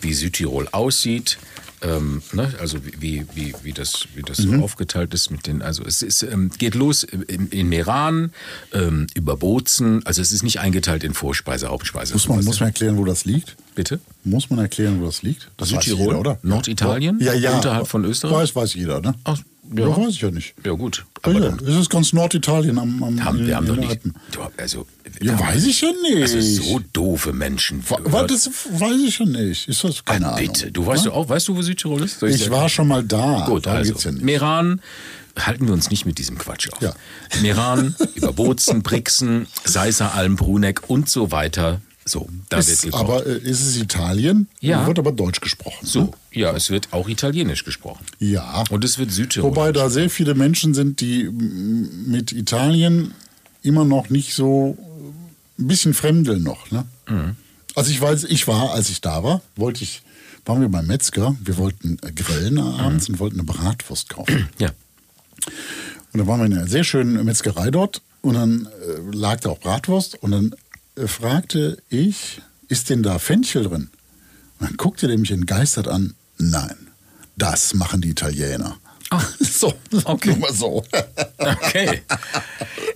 [0.00, 1.38] wie Südtirol aussieht.
[1.82, 2.52] Ähm, ne?
[2.60, 4.58] Also wie, wie, wie das, wie das Mhm.
[4.58, 5.62] so aufgeteilt ist mit den.
[5.62, 8.32] Also es ist, ähm, geht los in, in Meran,
[8.74, 10.04] ähm, über Bozen.
[10.06, 12.12] Also es ist nicht eingeteilt in Vorspeise, Hauptspeise.
[12.12, 13.56] Muss man, muss man erklären, wo das liegt?
[13.74, 13.98] Bitte?
[14.24, 15.48] Muss man erklären, wo das liegt?
[15.56, 16.06] Das Südtirol?
[16.08, 16.38] jeder, oder?
[16.42, 17.18] Norditalien?
[17.18, 17.56] Ja, ja.
[17.56, 18.34] Unterhalb von Österreich?
[18.34, 19.14] Weiß, weiß jeder, ne?
[19.24, 19.38] Ach,
[19.74, 19.88] ja.
[19.88, 19.96] ja.
[19.96, 20.54] weiß ich ja nicht.
[20.64, 21.04] Ja gut.
[21.24, 21.48] Ja, Aber ja.
[21.50, 24.00] dann Es ist ganz Norditalien am, am haben, wir haben doch nicht.
[24.32, 24.86] Du, also,
[25.20, 26.22] Ja, weiß ich ja nicht.
[26.22, 27.82] Also so doofe Menschen.
[27.88, 29.68] Wa- das weiß ich ja nicht.
[29.68, 30.46] Ist das keine Ah, Ahnung?
[30.52, 30.72] bitte.
[30.72, 31.10] Du weißt Ja?
[31.10, 32.22] du auch, weißt du, wo Südtirol ist?
[32.22, 32.50] Ich sagen?
[32.52, 33.44] war schon mal da.
[33.46, 34.24] Gut, da also geht's ja nicht.
[34.24, 34.80] Meran,
[35.38, 36.80] halten wir uns nicht mit diesem Quatsch auf.
[36.82, 36.92] Ja.
[37.42, 41.80] Meran, über Bozen, Brixen, Seisser, Alm, Bruneck und so weiter.
[42.10, 43.00] So, da wird Ist, gekocht.
[43.00, 44.48] aber äh, ist es Italien?
[44.60, 44.86] Ja.
[44.86, 45.86] Wird aber Deutsch gesprochen.
[45.86, 48.04] so, ja, es wird auch Italienisch gesprochen.
[48.18, 48.64] Ja.
[48.70, 49.50] Und es wird Südtirol.
[49.50, 53.14] Wobei da sehr viele Menschen sind, die mit Italien
[53.62, 54.76] immer noch nicht so
[55.58, 56.70] ein bisschen fremdeln noch.
[56.72, 56.84] Ne?
[57.08, 57.36] Mhm.
[57.76, 60.02] Also ich weiß, ich war, als ich da war, wollte ich,
[60.44, 63.14] waren wir beim Metzger, wir wollten äh, grillen abends Mhm.
[63.14, 64.48] und wollten eine Bratwurst kaufen.
[64.58, 64.70] Ja.
[66.12, 69.50] Und dann waren wir in einer sehr schönen Metzgerei dort und dann äh, lag da
[69.50, 70.56] auch Bratwurst und dann äh,
[71.08, 73.90] fragte ich, ist denn da Fenchel drin?
[74.58, 76.88] Und dann guckte der mich entgeistert an, nein,
[77.36, 78.76] das machen die Italiener.
[79.40, 80.28] So, Okay.
[80.30, 80.84] nur mal so.
[81.38, 82.02] Okay.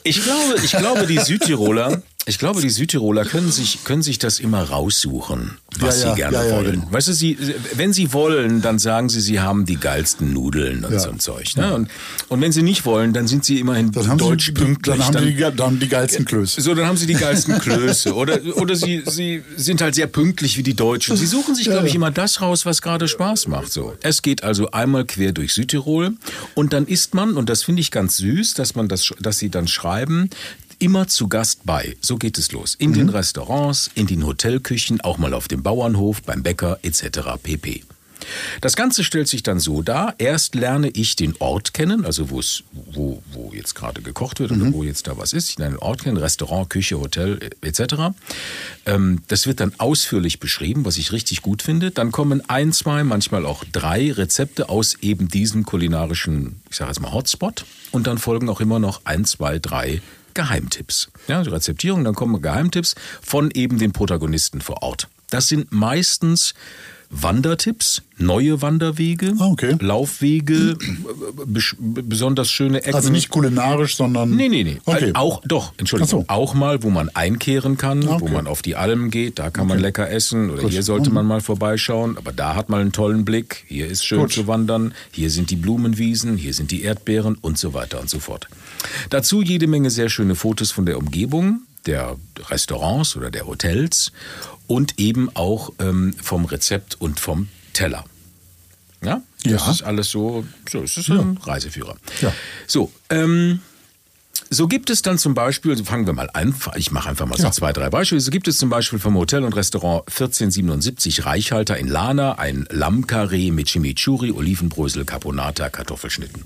[0.04, 4.40] Ich glaube, ich glaube, die Südtiroler, ich glaube, die Südtiroler können sich, können sich das
[4.40, 6.72] immer raussuchen, was Ja, ja, sie gerne ja, wollen.
[6.80, 6.92] genau.
[6.92, 7.36] Weißt du, sie,
[7.74, 11.56] wenn sie wollen, dann sagen sie, sie haben die geilsten Nudeln und so ein Zeug.
[11.56, 11.74] Ne?
[11.74, 11.90] Und,
[12.28, 14.96] und wenn sie nicht wollen, dann sind sie immerhin Dann deutsch sie, pünktlich.
[14.96, 16.60] dann haben die, dann haben die geilsten Klöße.
[16.60, 18.14] so, dann haben sie die geilsten Klöße.
[18.14, 21.16] Oder, oder sie, sie sind halt sehr pünktlich wie die Deutschen.
[21.16, 23.70] Sie suchen sich, glaube ich, immer das raus, was gerade Spaß macht.
[23.72, 23.94] So.
[24.02, 26.12] Es geht also einmal quer durch Südtirol
[26.54, 29.50] und dann isst man, und das finde ich ganz süß, dass man das, dass sie
[29.50, 30.30] dann schreiben,
[30.78, 31.96] immer zu Gast bei.
[32.00, 32.74] So geht es los.
[32.74, 37.38] In den Restaurants, in den Hotelküchen, auch mal auf dem Bauernhof, beim Bäcker etc.
[37.42, 37.84] pp.
[38.60, 40.14] Das Ganze stellt sich dann so dar.
[40.18, 42.40] Erst lerne ich den Ort kennen, also wo
[42.92, 45.50] wo, jetzt gerade gekocht wird oder wo jetzt da was ist.
[45.50, 48.14] Ich lerne den Ort kennen, Restaurant, Küche, Hotel äh, etc.
[48.86, 51.90] Ähm, das wird dann ausführlich beschrieben, was ich richtig gut finde.
[51.90, 57.00] Dann kommen ein, zwei, manchmal auch drei Rezepte aus eben diesem kulinarischen, ich sage jetzt
[57.00, 57.64] mal Hotspot.
[57.90, 60.02] Und dann folgen auch immer noch ein, zwei, drei
[60.34, 61.10] Geheimtipps.
[61.28, 65.08] Ja, die Rezeptierung, dann kommen Geheimtipps von eben den Protagonisten vor Ort.
[65.30, 66.54] Das sind meistens
[67.22, 69.76] Wandertipps, neue Wanderwege, Ah, okay.
[69.80, 70.76] Laufwege,
[71.46, 72.94] bes- besonders schöne Ecken.
[72.94, 74.30] Also nicht kulinarisch, sondern.
[74.34, 74.78] Nee, nee, nee.
[74.84, 75.12] Okay.
[75.14, 76.22] Auch, doch, Entschuldigung.
[76.22, 76.24] So.
[76.28, 78.32] Auch mal, wo man einkehren kann, Ah, wo okay.
[78.34, 80.50] man auf die Alm geht, da kann man lecker essen.
[80.50, 80.72] Oder Gut.
[80.72, 83.64] hier sollte man mal vorbeischauen, aber da hat man einen tollen Blick.
[83.68, 84.32] Hier ist schön Gut.
[84.32, 84.92] zu wandern.
[85.12, 88.48] Hier sind die Blumenwiesen, hier sind die Erdbeeren und so weiter und so fort.
[89.10, 92.16] Dazu jede Menge sehr schöne Fotos von der Umgebung, der
[92.50, 94.12] Restaurants oder der Hotels
[94.66, 98.04] und eben auch ähm, vom Rezept und vom Teller.
[99.02, 99.70] Ja, das Ja.
[99.70, 101.96] ist alles so, so es ist ein Reiseführer.
[102.22, 102.32] Ja.
[102.66, 103.60] So, ähm,
[104.50, 107.36] so gibt es dann zum Beispiel, also fangen wir mal an, ich mache einfach mal
[107.36, 107.52] so Ja.
[107.52, 108.20] zwei, drei Beispiele.
[108.20, 113.50] So gibt es zum Beispiel vom Hotel und Restaurant 1477 Reichhalter in Lana ein Lammkarree
[113.50, 116.44] mit Chimichurri, Olivenbrösel, Caponata, Kartoffelschnitten.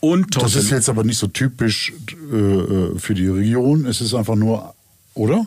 [0.00, 1.92] Und Das ist jetzt aber nicht so typisch
[2.32, 3.86] äh, äh, für die Region.
[3.86, 4.74] Es ist einfach nur,
[5.14, 5.46] oder?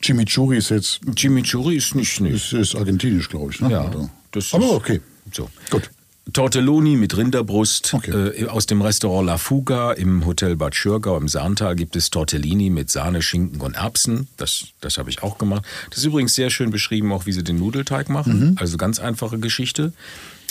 [0.00, 2.34] Chimichurri ist jetzt Chimichurri ist nicht, nicht.
[2.34, 3.60] ist, ist argentinisch, glaube ich.
[3.60, 3.70] Ne?
[3.72, 4.08] Ja, Oder?
[4.30, 5.00] das aber ist- okay.
[5.32, 5.50] So.
[5.70, 5.90] Gut.
[6.32, 7.94] Tortelloni mit Rinderbrust.
[7.94, 8.10] Okay.
[8.10, 12.70] Äh, aus dem Restaurant La Fuga im Hotel Bad Schürgau im Sahntal gibt es Tortellini
[12.70, 14.28] mit Sahne, Schinken und Erbsen.
[14.36, 15.64] Das, das habe ich auch gemacht.
[15.90, 18.56] Das ist übrigens sehr schön beschrieben, auch wie sie den Nudelteig machen.
[18.58, 19.92] Also ganz einfache Geschichte.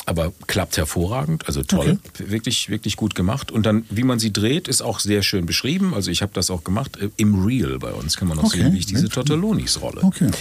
[0.07, 3.51] Aber klappt hervorragend, also toll, wirklich, wirklich gut gemacht.
[3.51, 5.93] Und dann, wie man sie dreht, ist auch sehr schön beschrieben.
[5.93, 8.59] Also ich habe das auch gemacht äh, im Real bei uns, kann man noch Okay.
[8.63, 9.09] sehen, wie ich diese.
[9.09, 10.01] Tortellonis rolle.
[10.03, 10.31] Okay.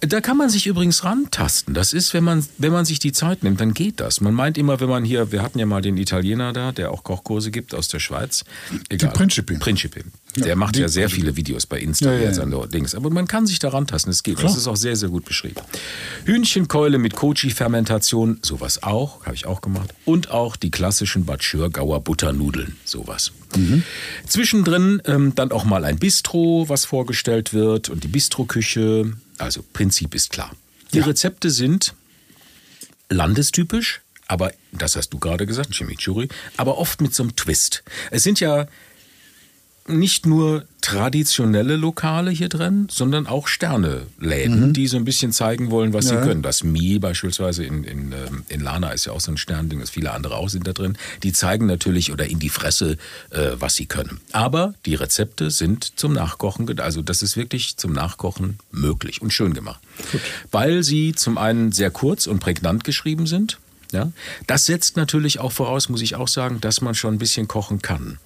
[0.00, 1.72] Da kann man sich übrigens rantasten.
[1.72, 4.20] Das ist, wenn man, wenn man sich die Zeit nimmt, dann geht das.
[4.20, 7.02] Man meint immer, wenn man hier, wir hatten ja mal den Italiener da, der auch
[7.02, 8.44] Kochkurse gibt aus der Schweiz.
[8.90, 9.12] Egal.
[9.14, 9.54] Principe.
[9.58, 10.02] Principe.
[10.36, 12.42] Der Ja, macht ja sehr viele Videos bei Insta, Ja, jetzt ja.
[12.42, 12.94] an der Dings.
[12.94, 14.36] Aber man kann sich da rantasten, es geht.
[14.36, 14.48] Klar.
[14.48, 15.60] Das ist auch sehr, sehr gut beschrieben.
[16.24, 19.92] Hühnchenkeule mit Kochi-Fermentation, sowas auch, habe ich auch gemacht.
[20.04, 23.32] Und auch die klassischen Bad Schürgauer Butternudeln, sowas.
[23.56, 23.82] Mhm.
[24.26, 29.12] Zwischendrin ähm, dann auch mal ein Bistro, was vorgestellt wird und die Bistroküche.
[29.38, 30.52] Also Prinzip ist klar.
[30.92, 31.00] Die.
[31.00, 31.94] Rezepte sind
[33.08, 37.82] landestypisch, aber das hast du gerade gesagt, Chimichurri, aber oft mit so einem Twist.
[38.10, 38.66] Es sind ja
[39.88, 45.92] nicht nur traditionelle Lokale hier drin, sondern auch Sterneläden, die so ein bisschen zeigen wollen,
[45.92, 46.10] was Mhm.
[46.12, 46.20] Ja.
[46.22, 46.42] sie können.
[46.42, 49.90] Das Mi beispielsweise in, in, ähm, in Lana ist ja auch so ein Sternding, das
[49.90, 50.96] viele andere auch sind da drin.
[51.22, 52.98] Die zeigen natürlich oder in die Fresse,
[53.30, 54.20] äh, was sie können.
[54.32, 59.54] Aber die Rezepte sind zum Nachkochen, also das ist wirklich zum Nachkochen möglich und schön
[59.54, 59.80] gemacht.
[60.50, 63.58] Weil sie zum einen sehr kurz und prägnant geschrieben sind.
[63.92, 64.12] Ja,
[64.46, 67.82] das setzt natürlich auch voraus, muss ich auch sagen, dass man schon ein bisschen kochen
[67.82, 68.18] kann.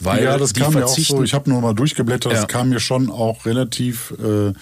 [0.00, 1.22] Weil ja, das kam mir auch so.
[1.22, 2.32] Ich habe nur mal durchgeblättert.
[2.32, 2.40] Ja.
[2.40, 4.52] Das kam mir schon auch relativ äh,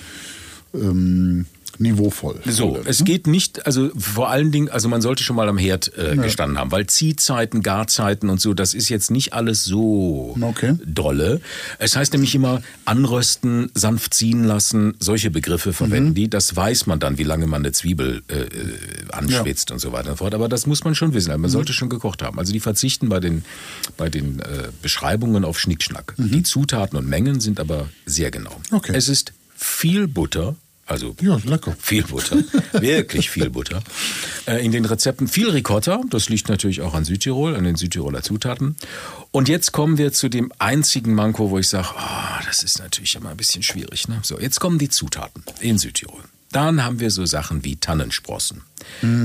[0.74, 1.46] ähm,
[1.80, 2.40] niveauvoll.
[2.46, 5.92] So, es geht nicht, also vor allen Dingen, also man sollte schon mal am Herd
[5.98, 10.74] äh, gestanden haben, weil Ziehzeiten, Garzeiten und so, das ist jetzt nicht alles so Okay.
[10.84, 11.40] dolle.
[11.78, 16.14] Es heißt nämlich immer anrösten, sanft ziehen lassen, solche Begriffe verwenden Mhm.
[16.14, 16.28] die.
[16.30, 18.48] Das weiß man dann, wie lange man eine Zwiebel äh, äh,
[19.12, 20.34] anschwitzt und so weiter und so fort.
[20.34, 21.30] Aber das muss man schon wissen.
[21.30, 21.52] Also man Mhm.
[21.52, 22.38] sollte schon gekocht haben.
[22.38, 23.44] Also die verzichten bei den,
[23.96, 26.14] bei den äh, Beschreibungen auf Schnickschnack.
[26.18, 28.56] Die Zutaten und Mengen sind aber sehr genau.
[28.70, 28.76] Mhm.
[28.76, 28.92] Okay.
[28.94, 31.76] Es ist viel Butter, also Ja, lecker.
[31.80, 32.36] viel Butter,
[32.72, 33.82] wirklich viel Butter.
[34.46, 38.22] Äh, in den Rezepten viel Ricotta, das liegt natürlich auch an Südtirol, an den Südtiroler
[38.22, 38.76] Zutaten.
[39.30, 43.14] Und jetzt kommen wir zu dem einzigen Manko, wo ich sage, ah, das ist natürlich
[43.14, 44.08] immer ein bisschen schwierig.
[44.08, 44.20] Ne?
[44.22, 46.22] So, jetzt kommen die Zutaten in Südtirol.
[46.52, 48.62] Dann haben wir so Sachen wie Tannensprossen,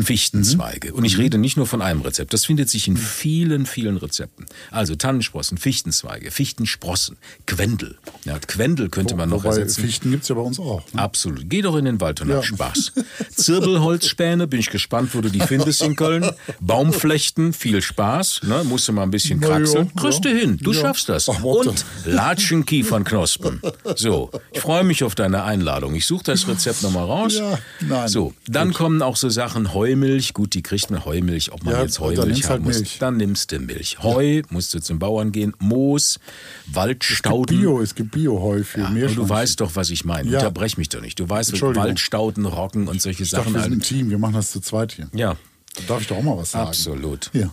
[0.03, 0.93] Fichtenzweige.
[0.93, 2.33] Und ich rede nicht nur von einem Rezept.
[2.33, 4.45] Das findet sich in vielen, vielen Rezepten.
[4.71, 7.97] Also Tannensprossen, Fichtenzweige, Fichtensprossen, Quendel.
[8.25, 9.81] Ja, Quendel könnte man noch Wobei ersetzen.
[9.81, 10.83] Fichten gibt's ja bei uns auch.
[10.93, 11.01] Ne?
[11.01, 11.43] Absolut.
[11.49, 12.43] Geh doch in den Wald und hab Ja.
[12.43, 12.91] Spaß.
[13.35, 16.29] Zirbelholzspäne, bin ich gespannt, wo du die findest in Köln.
[16.59, 18.41] Baumflechten, viel Spaß.
[18.43, 18.63] Ne?
[18.63, 19.91] Musst du mal ein bisschen kraxeln.
[19.95, 20.57] ja, Kriegst du hin.
[20.61, 20.81] Du Ja.
[20.81, 21.29] schaffst das.
[21.29, 23.61] Ach, und Latschenkiefernknospen.
[23.95, 25.95] So, ich freue mich auf deine Einladung.
[25.95, 27.35] Ich suche das Rezept nochmal raus.
[27.37, 28.07] Ja, nein.
[28.07, 30.33] So, dann kommen auch so Sachen Heumilch.
[30.33, 32.75] Gut, die kriegt man Heumilch, ob man Ja, jetzt Heumilch nimmst haben halt muss.
[32.77, 32.97] Milch.
[32.99, 33.97] Dann nimmst du Milch.
[34.01, 35.53] Heu, musst du zum Bauern gehen.
[35.59, 36.19] Moos,
[36.67, 37.59] Waldstauden.
[37.59, 39.23] Bio, es gibt Bio-Heu für Ja, aber Meerschweinchen.
[39.23, 40.29] du weißt doch, was ich meine.
[40.29, 40.39] Ja.
[40.39, 41.19] Unterbrech mich doch nicht.
[41.19, 41.59] Du weißt.
[41.61, 43.53] Waldstauden, Roggen und solche Ich dachte, Sachen.
[43.55, 43.87] wir sind ein halt.
[43.87, 45.09] Team, wir machen das zu zweit hier.
[45.13, 45.35] Ja,
[45.75, 46.67] Da darf ich doch auch mal was sagen.
[46.67, 47.29] absolut.
[47.33, 47.51] Ja.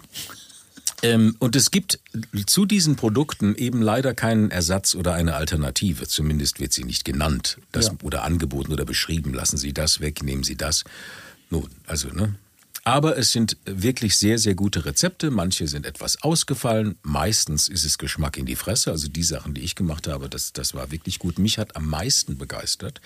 [1.02, 2.00] Ähm, und es gibt
[2.46, 6.08] zu diesen Produkten eben leider keinen Ersatz oder eine Alternative.
[6.08, 7.92] Zumindest wird sie nicht genannt das, Ja.
[8.02, 9.34] oder angeboten oder beschrieben.
[9.34, 10.84] Lassen Sie das weg, nehmen Sie das.
[11.50, 12.34] Nun, also, ne?
[12.84, 15.32] Aber es sind wirklich sehr, sehr gute Rezepte.
[15.32, 16.94] Manche sind etwas ausgefallen.
[17.02, 18.92] Meistens ist es Geschmack in die Fresse.
[18.92, 21.40] Also die Sachen, die ich gemacht habe, das, das war wirklich gut.
[21.40, 23.00] Mich hat am meisten begeistert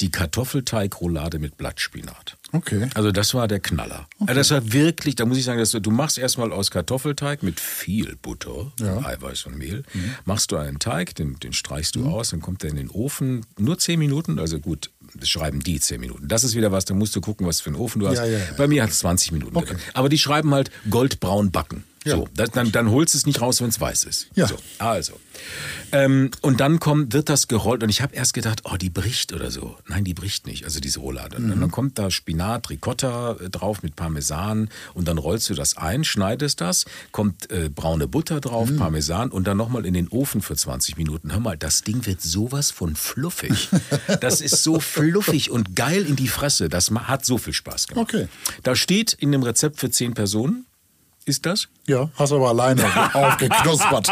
[0.00, 2.36] die Kartoffelteigroulade mit Blattspinat.
[2.52, 2.88] Okay.
[2.94, 4.06] Also das war der Knaller.
[4.20, 7.42] Also das war wirklich, da muss ich sagen, dass du, du machst erstmal aus Kartoffelteig
[7.42, 9.00] mit viel Butter, Ja.
[9.00, 9.06] Mhm.
[9.06, 9.82] Eiweiß und Mehl,
[10.24, 13.44] machst du einen Teig, den, den streichst du aus, dann kommt der in den Ofen,
[13.58, 14.90] nur 10 Minuten, also gut,
[15.22, 16.28] schreiben die 10 Minuten.
[16.28, 18.18] Das ist wieder was, da musst du gucken, was für einen Ofen du hast.
[18.18, 18.44] Ja, ja, ja.
[18.56, 19.56] Bei mir hat es 20 Minuten.
[19.56, 19.74] Okay.
[19.74, 19.90] gedauert.
[19.94, 21.84] Aber die schreiben halt goldbraun backen.
[22.04, 22.16] Ja.
[22.16, 24.28] So, das, dann, dann holst du es nicht raus, wenn es weiß ist.
[24.34, 24.46] Ja.
[24.46, 25.18] So, also.
[25.92, 29.32] Ähm, und dann kommt, wird das gerollt und ich habe erst gedacht, oh, die bricht
[29.32, 29.76] oder so.
[29.88, 31.36] Nein, die bricht nicht, also diese Roulade.
[31.36, 35.76] Und dann kommt da Spinat, Ricotta äh, drauf mit Parmesan und dann rollst du das
[35.76, 40.42] ein, schneidest das, kommt äh, braune Butter drauf, Parmesan und dann nochmal in den Ofen
[40.42, 41.32] für 20 Minuten.
[41.32, 43.68] Hör mal, das Ding wird sowas von fluffig.
[44.20, 46.68] Das ist so fluffig und geil in die Fresse.
[46.68, 48.14] Das hat so viel Spaß gemacht.
[48.14, 48.28] Okay.
[48.62, 50.66] Da steht in dem Rezept für 10 Personen,
[51.26, 51.68] ist das?
[51.86, 52.82] Ja, hast aber alleine
[53.14, 54.08] aufgeknuspert.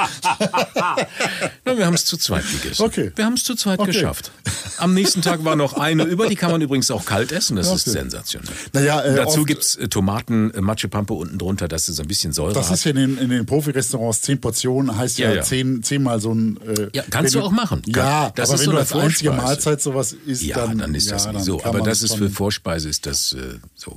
[1.66, 2.82] Ja, wir haben es zu zweit gegessen.
[2.82, 3.12] Okay.
[3.14, 3.92] Wir haben es zu zweit Okay.
[3.92, 4.30] geschafft.
[4.78, 7.56] Am nächsten Tag war noch eine über, die kann man übrigens auch kalt essen.
[7.56, 7.98] Das ist Okay.
[7.98, 8.50] sensationell.
[8.72, 12.32] Naja, äh, dazu oft- gibt's äh, Tomaten, äh, Matschepampe unten drunter, dass es ein bisschen
[12.32, 12.74] Säure Das hat.
[12.76, 15.42] ist ja in den, in den Profi-Restaurants zehn Portionen, heißt ja, Ja, ja.
[15.42, 16.58] Zehn, zehnmal so ein.
[16.66, 17.82] Äh, Ja, kannst du auch machen.
[17.86, 19.46] Ja, Das aber ist wenn so du als einzige Vorspeise.
[19.48, 21.62] Mahlzeit sowas isst, ja, dann, dann, ist das ja, nicht so.
[21.64, 23.96] Aber das ist für Vorspeise ist das äh, so.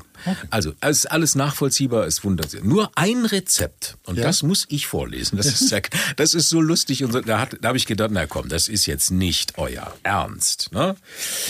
[0.50, 2.64] Also, es ist alles nachvollziehbar, es wundert sich.
[2.64, 4.24] Nur ein Rezept, und Ja.
[4.24, 5.38] das muss ich vorlesen.
[5.38, 5.74] Das ist,
[6.18, 7.04] das ist so lustig.
[7.04, 9.94] Und so, da hat- da habe ich gedacht, na komm, das ist jetzt nicht euer
[10.04, 10.70] Ernst.
[10.72, 10.96] Ne?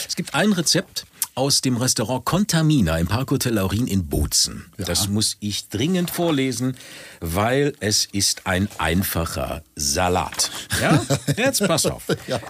[0.07, 1.05] Es gibt ein Rezept
[1.35, 4.65] aus dem Restaurant Contamina im Parkhotel Laurin in Bozen.
[4.77, 6.77] Das muss ich dringend vorlesen,
[7.19, 10.49] weil es ist ein einfacher Salat.
[10.81, 11.05] Ja?
[11.37, 12.03] Jetzt pass auf.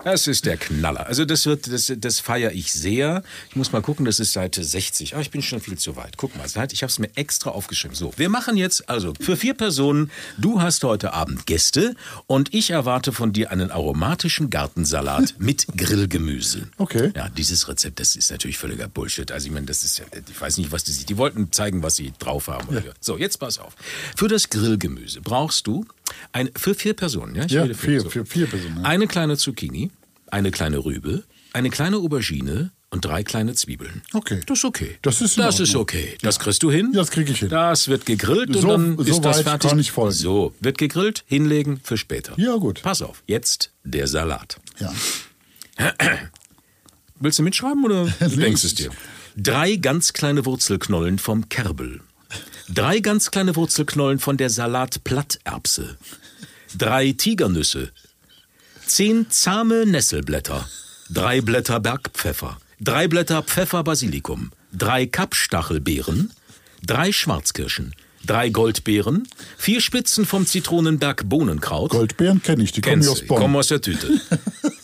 [0.03, 1.07] Das ist der Knaller.
[1.07, 3.23] Also das wird, das, das feiere ich sehr.
[3.49, 5.15] Ich muss mal gucken, das ist Seite 60.
[5.15, 6.17] Ah, ich bin schon viel zu weit.
[6.17, 7.95] Guck mal, Seite, ich habe es mir extra aufgeschrieben.
[7.95, 10.11] So, wir machen jetzt also für vier Personen.
[10.37, 11.95] Du hast heute Abend Gäste
[12.27, 16.67] und ich erwarte von dir einen aromatischen Gartensalat mit Grillgemüse.
[16.77, 17.11] Okay.
[17.15, 19.31] Ja, dieses Rezept, das ist natürlich völliger Bullshit.
[19.31, 21.81] Also ich meine, das ist ja, ich weiß nicht, was die sich, die wollten zeigen,
[21.83, 22.67] was sie drauf haben.
[22.69, 23.73] Oder so, jetzt pass auf.
[24.15, 25.85] Für das Grillgemüse brauchst du
[26.31, 27.45] ein, für vier Personen, ja?
[27.45, 28.09] Ich Ja, rede vier, so.
[28.09, 28.77] für vier Personen.
[28.77, 28.83] Ja.
[28.83, 29.91] Eine kleine Zucchini,
[30.27, 34.01] eine kleine Rübe, eine kleine Aubergine und drei kleine Zwiebeln.
[34.13, 34.41] Okay.
[34.45, 34.97] Das ist okay.
[35.01, 36.17] Das ist das ist okay.
[36.21, 36.91] Das kriegst du hin.
[36.93, 37.49] Ja, das krieg ich hin.
[37.49, 39.69] Das wird gegrillt und So- dann so ist das fertig.
[39.69, 40.13] kann ich folgen.
[40.15, 42.33] So, wird gegrillt, hinlegen für später.
[42.37, 42.81] Ja, gut.
[42.83, 44.57] Pass auf, jetzt der Salat.
[44.79, 44.93] Ja.
[47.19, 48.91] Willst du mitschreiben oder du denkst es dir?
[49.37, 52.01] Drei ganz kleine Wurzelknollen vom Kerbel.
[52.69, 55.97] Drei ganz kleine Wurzelknollen von der Salatplatterbse.
[56.77, 57.91] Drei Tigernüsse.
[58.85, 60.67] Zehn zahme Nesselblätter.
[61.09, 62.57] Drei Blätter Bergpfeffer.
[62.81, 64.51] Drei Blätter Pfeffer-Basilikum.
[64.73, 66.33] Drei Kappstachelbeeren.
[66.85, 67.93] Drei Schwarzkirschen.
[68.25, 69.27] Drei Goldbeeren.
[69.57, 71.91] Vier Spitzen vom Zitronenberg Bohnenkraut.
[71.91, 73.37] Goldbeeren kenne ich, die kommen aus Bonn.
[73.37, 74.19] kommen aus der Tüte.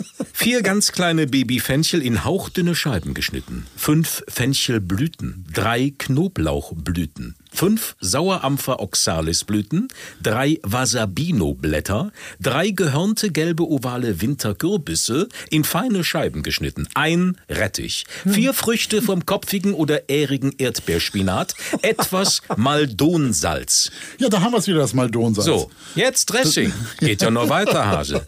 [0.41, 3.67] Vier ganz kleine Babyfenchel in hauchdünne Scheiben geschnitten.
[3.75, 5.45] Fünf Fenchelblüten.
[5.53, 7.35] Drei Knoblauchblüten.
[7.53, 9.89] Fünf Sauerampfer Oxalis Blüten.
[10.23, 12.11] Drei Wasabino-Blätter.
[12.39, 16.87] Drei gehörnte gelbe ovale Winterkürbisse in feine Scheiben geschnitten.
[16.95, 18.05] Ein Rettich.
[18.25, 21.53] Vier Früchte vom kopfigen oder ährigen Erdbeerspinat.
[21.81, 23.91] Etwas Maldonsalz.
[24.17, 25.45] Ja, da haben wir es wieder, das Maldonsalz.
[25.45, 26.73] So, jetzt Dressing.
[26.99, 28.25] Geht ja noch weiter, Hase.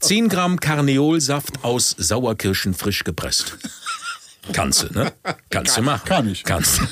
[0.00, 3.56] 10 Gramm Karneolsaft aus Sauerkirschen frisch gepresst.
[4.52, 5.12] Kannst du, ne?
[5.50, 6.04] Kannst du machen.
[6.06, 6.44] kann ich.
[6.44, 6.84] Kannst du.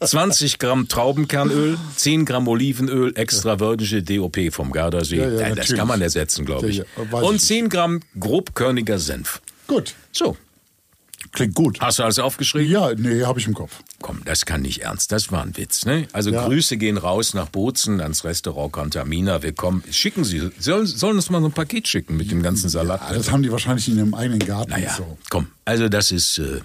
[0.06, 5.16] 20 Gramm Traubenkernöl, 10 Gramm Olivenöl, extra virgische DOP vom Gardasee.
[5.18, 6.82] Ja, ja, das kann man ersetzen, glaube ich.
[7.10, 9.40] Und ich 10 Gramm grobkörniger Senf.
[9.66, 10.36] Gut, So,
[11.34, 11.80] klingt gut.
[11.80, 12.70] hast du alles aufgeschrieben?
[12.70, 13.72] Ja, nee, habe ich im Kopf.
[14.00, 15.12] Komm, das kann nicht ernst.
[15.12, 16.06] Das war ein Witz, ne?
[16.12, 16.46] Also Ja.
[16.46, 19.42] Grüße gehen raus nach Bozen ans Restaurant Contamina.
[19.42, 19.82] Willkommen.
[19.90, 23.00] Schicken Sie, sollen, sollen uns mal so ein Paket schicken mit dem ganzen Salat.
[23.10, 24.70] Ja, das haben die wahrscheinlich in ihrem eigenen Garten.
[24.70, 25.18] naja, So.
[25.30, 25.48] komm.
[25.64, 26.60] Also das ist äh,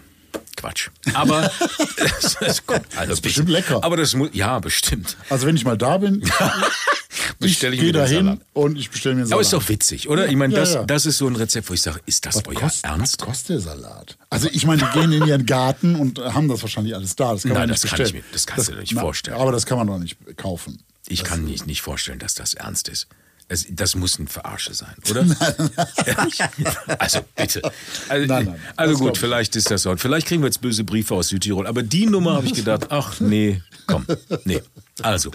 [0.56, 0.90] Quatsch.
[1.14, 1.50] Aber
[1.98, 3.84] das, das, kommt, also das bestimmt lecker.
[3.84, 5.18] Aber das muss, ja, bestimmt.
[5.30, 6.22] Also wenn ich mal da bin,
[7.10, 8.40] ich Bestell ich gehe mir den da hin Salat.
[8.54, 9.62] und ich bestelle mir einen Aber Salat.
[9.62, 10.28] ist doch witzig, oder?
[10.28, 10.84] Ich meine, Ja, das, ja.
[10.84, 13.18] das ist so ein Rezept, wo ich sage, ist das was, euer kost, was Ernst?
[13.20, 14.18] kostet der Salat?
[14.30, 17.34] Also ich meine, die gehen in ihren Garten und haben das wahrscheinlich alles da.
[17.34, 19.38] Das kann Nein, man nicht das kann ich mir- das kannst du dir nicht vorstellen.
[19.38, 20.80] Aber das kann man doch nicht kaufen.
[21.08, 23.08] Ich kann nicht, nicht vorstellen, dass das ernst ist.
[23.48, 25.22] Das, das muss ein Verarsche sein, oder?
[26.06, 26.40] Ehrlich?
[27.00, 27.64] also bitte.
[28.08, 29.20] Also, Nein, nein, also das gut, ich.
[29.20, 29.98] vielleicht ist das so.
[29.98, 31.66] Vielleicht kriegen wir jetzt böse Briefe aus Südtirol.
[31.66, 34.06] Aber die Nummer habe ich gedacht, ach nee, komm,
[34.46, 34.62] nee.
[35.02, 35.32] Also,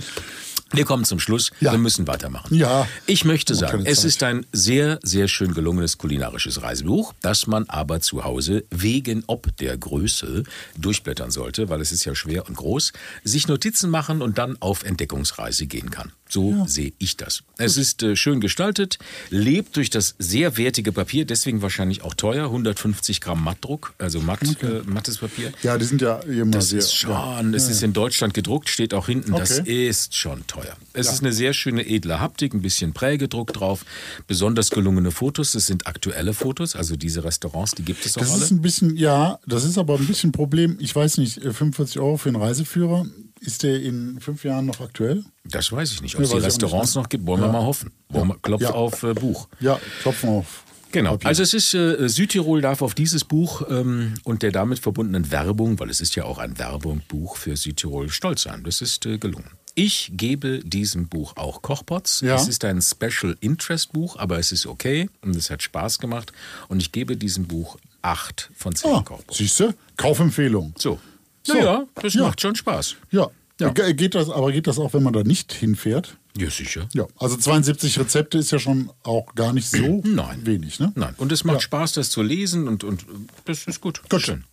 [0.72, 1.52] wir kommen zum Schluss.
[1.60, 1.72] Ja.
[1.72, 2.54] Wir müssen weitermachen.
[2.54, 2.88] Ja.
[3.06, 8.00] Ich möchte sagen, es ist ein sehr, sehr schön gelungenes kulinarisches Reisebuch, das man aber
[8.00, 10.42] zu Hause wegen ob der Größe
[10.76, 12.92] durchblättern sollte, weil es ist ja schwer und groß,
[13.22, 16.12] sich Notizen machen und dann auf Entdeckungsreise gehen kann.
[16.28, 17.42] So sehe ich das.
[17.58, 18.98] Es ist äh, schön gestaltet,
[19.30, 24.40] lebt durch das sehr wertige Papier, deswegen wahrscheinlich auch teuer, 150 Gramm Mattdruck, also matt,
[24.42, 25.52] äh, mattes Papier.
[25.62, 26.80] Ja, die sind ja immer Das sehr.
[26.80, 27.56] ist schon, ja.
[27.56, 29.88] es ist in Deutschland gedruckt, steht auch hinten, das Okay.
[29.88, 30.76] ist schon teuer.
[30.92, 33.84] Es ist eine sehr schöne edle Haptik, ein bisschen Prägedruck drauf,
[34.26, 38.32] besonders gelungene Fotos, es sind aktuelle Fotos, also diese Restaurants, die gibt es auch Das
[38.32, 38.42] alle.
[38.44, 40.76] ist ein bisschen, ja, das ist aber ein bisschen ein Problem.
[40.80, 43.06] Ich weiß nicht, äh, 45 Euro für einen Reiseführer,
[43.40, 45.24] ist der in fünf Jahren noch aktuell?
[45.44, 47.02] Das weiß ich nicht, ob es die Restaurants ne?
[47.02, 47.52] noch gibt, wollen wir Ja.
[47.52, 47.90] mal hoffen.
[48.08, 48.70] Wollen wir, klopf Ja.
[48.70, 49.48] auf äh, Buch.
[49.60, 50.64] Ja, klopfen auf.
[50.94, 51.10] Genau.
[51.12, 51.28] Papier.
[51.28, 55.78] Also es ist äh, Südtirol darf auf dieses Buch ähm, und der damit verbundenen Werbung,
[55.78, 58.62] weil es ist ja auch ein Werbungbuch für Südtirol, stolz sein.
[58.64, 59.50] Das ist äh, gelungen.
[59.76, 62.20] Ich gebe diesem Buch auch Kochpots.
[62.20, 62.36] Ja.
[62.36, 66.32] Es ist ein Special Interest Buch, aber es ist okay und es hat Spaß gemacht.
[66.68, 69.36] Und ich gebe diesem Buch acht von zehn Ah, Kochpots.
[69.38, 69.74] siehst du?
[69.96, 70.74] Kaufempfehlung.
[70.78, 71.00] So.
[71.42, 71.56] So.
[71.58, 72.22] Ja, das Ja.
[72.22, 72.94] macht schon Spaß.
[73.10, 73.28] Ja.
[73.60, 73.70] Ja.
[73.70, 76.16] Ge- Geht das, aber geht das auch, wenn man da nicht hinfährt?
[76.36, 76.88] Ja, sicher.
[76.92, 80.44] Ja, also 72 Rezepte ist ja schon auch gar nicht so Nein.
[80.44, 80.92] wenig, ne?
[80.96, 81.14] Nein.
[81.16, 81.60] Und es macht Ja.
[81.60, 83.06] Spaß, das zu lesen und, und
[83.44, 84.02] das ist gut.
[84.10, 84.20] Gut.
[84.22, 84.44] Schön.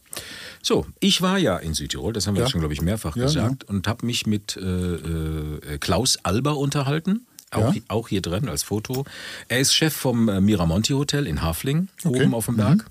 [0.61, 2.45] So, ich war ja in Südtirol, das haben wir Ja.
[2.45, 6.57] jetzt schon, glaube ich, mehrfach Ja, gesagt, und habe mich mit äh, äh, Klaus Alber
[6.57, 7.25] unterhalten.
[7.49, 7.81] Auch, Ja.
[7.87, 9.03] auch hier drin als Foto.
[9.47, 12.19] Er ist Chef vom äh, Miramonti Hotel in Hafling, Okay.
[12.19, 12.25] Mhm.
[12.25, 12.85] oben auf dem Berg,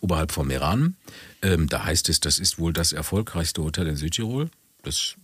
[0.00, 0.96] oberhalb von Meran.
[1.42, 4.48] Ähm, da heißt es, das ist wohl das erfolgreichste Hotel in Südtirol.
[4.82, 5.14] Das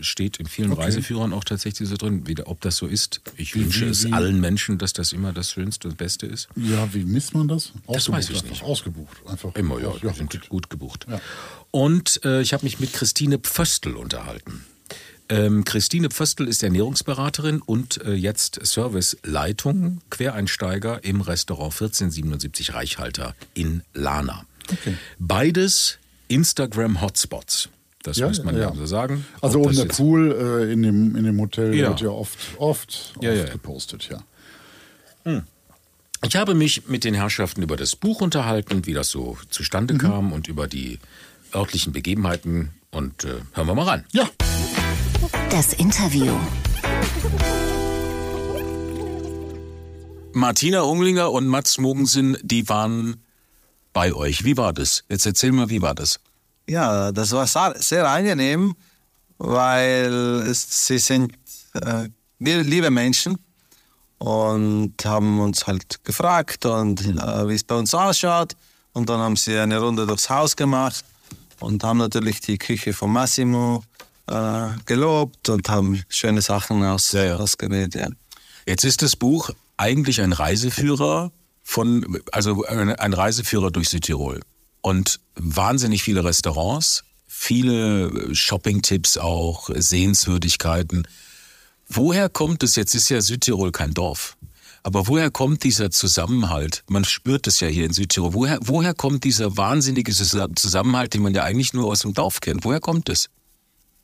[0.00, 2.26] steht in vielen Reiseführern auch tatsächlich so drin.
[2.26, 5.32] Wieder, ob das so ist, ich wünsche wie- es wie- allen Menschen, dass das immer
[5.32, 6.48] das Schönste und Beste ist.
[6.56, 7.72] Ja, wie misst man das?
[7.86, 8.62] Das weiß ich nicht.
[8.62, 9.16] Ausgebucht.
[9.26, 9.54] Einfach.
[9.54, 10.48] Immer, ja, ja sind gut.
[10.48, 11.06] gut, gebucht.
[11.08, 11.20] Ja.
[11.70, 14.64] Und äh, ich habe mich mit Christine Pföstl unterhalten.
[15.28, 23.82] Ähm, Christine Pföstl ist Ernährungsberaterin und äh, jetzt Serviceleitung, Quereinsteiger im Restaurant 1477 Reichhalter in
[23.92, 24.46] Lana.
[25.18, 25.98] Beides
[26.28, 27.68] Instagram-Hotspots.
[28.06, 28.74] Das Ja, muss man ja, ja.
[28.74, 29.26] so sagen.
[29.40, 30.30] Also das der Pool
[30.68, 31.88] äh, in, dem, in dem Hotel Ja.
[31.88, 33.44] wird ja oft, oft, Ja, oft ja.
[33.52, 35.42] gepostet, ja.
[36.24, 39.98] Ich habe mich mit den Herrschaften über das Buch unterhalten, wie das so zustande Mhm.
[39.98, 41.00] kam und über die
[41.52, 42.70] örtlichen Begebenheiten.
[42.92, 44.04] Und äh, hören wir mal rein.
[44.12, 44.28] Ja,
[45.50, 46.32] Das Interview.
[50.32, 53.16] Martina Unglinger und Mats Mogensen, die waren
[53.92, 54.44] bei euch.
[54.44, 55.02] Wie war das?
[55.08, 56.20] Jetzt erzähl mal, wie war das?
[56.68, 58.74] Ja, das war sehr, angenehm,
[59.38, 60.12] weil
[60.48, 61.32] es, sie sind
[61.74, 62.08] äh,
[62.40, 63.38] lie- liebe Menschen
[64.18, 68.54] und haben uns halt gefragt und äh, wie es bei uns ausschaut.
[68.92, 71.04] Und dann haben sie eine Runde durchs Haus gemacht
[71.60, 73.84] und haben natürlich die Küche von Massimo
[74.26, 77.36] äh, gelobt und haben schöne Sachen aus, Ja, ja.
[77.36, 77.94] ausgewählt.
[77.94, 78.08] Ja.
[78.66, 81.30] Jetzt ist das Buch eigentlich ein Reiseführer
[81.62, 84.40] von, also ein Reiseführer durch Südtirol.
[84.86, 91.08] Und wahnsinnig viele Restaurants, viele Shopping-Tipps auch, Sehenswürdigkeiten.
[91.88, 94.36] Woher kommt es, jetzt ist ja Südtirol kein Dorf,
[94.84, 96.84] Aber woher kommt dieser Zusammenhalt?
[96.88, 98.32] Man spürt es ja hier in Südtirol.
[98.32, 102.64] Woher, woher kommt dieser wahnsinnige Zusammenhalt, den man ja eigentlich nur aus dem Dorf kennt?
[102.64, 103.28] Woher kommt es?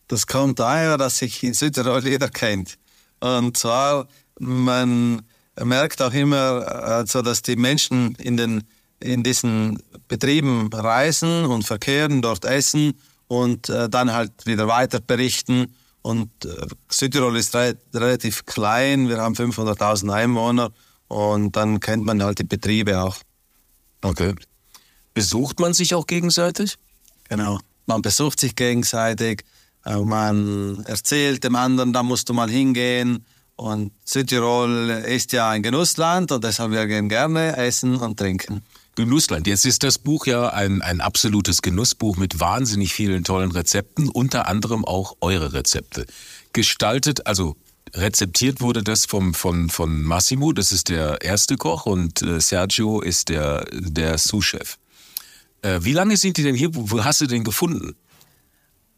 [0.09, 2.77] Das kommt daher, dass sich in Südtirol jeder kennt.
[3.21, 4.09] Und zwar,
[4.41, 5.23] man
[5.63, 8.65] merkt auch immer, also, dass die Menschen in, den,
[9.03, 12.95] in diesen Betrieben reisen und verkehren, dort essen
[13.29, 15.75] und äh, dann halt wieder weiter berichten.
[16.03, 20.71] Und äh, Südtirol ist re relativ klein, wir haben 500.000 Einwohner
[21.09, 23.17] und dann kennt man halt die Betriebe auch.
[24.03, 24.35] Okay.
[25.15, 26.77] Besucht man sich auch gegenseitig?
[27.29, 27.59] Genau.
[27.87, 29.45] Man besucht sich gegenseitig,
[29.85, 33.25] äh, man erzählt dem anderen, da musst du mal hingehen.
[33.57, 38.63] Und Südtirol ist ja ein Genussland und deshalb wir gehen gerne essen und trinken.
[38.95, 39.47] Genussland.
[39.47, 44.49] Jetzt ist das Buch ja ein, ein absolutes Genussbuch mit wahnsinnig vielen tollen Rezepten, unter
[44.49, 46.07] anderem auch eure Rezepte.
[46.53, 47.57] Gestaltet, also
[47.95, 53.01] rezeptiert wurde das vom, von, von Massimo, das ist der erste Koch, und äh, Sergio
[53.01, 54.77] ist der, der Sous-Chef.
[55.63, 56.75] Äh, wie lange sind die denn hier?
[56.75, 57.95] Wo, wo hast du den gefunden?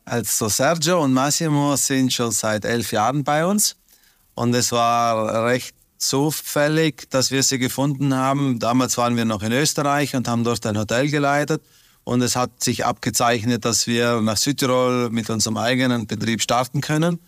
[0.04, 3.76] Also Sergio und Massimo sind schon seit elf Jahren bei uns
[4.34, 8.58] und es war recht zufällig, dass wir sie gefunden haben.
[8.58, 11.62] Damals waren wir noch in Österreich und haben dort ein Hotel geleitet
[12.04, 17.18] und es hat sich abgezeichnet, dass wir nach Südtirol mit unserem eigenen Betrieb starten können.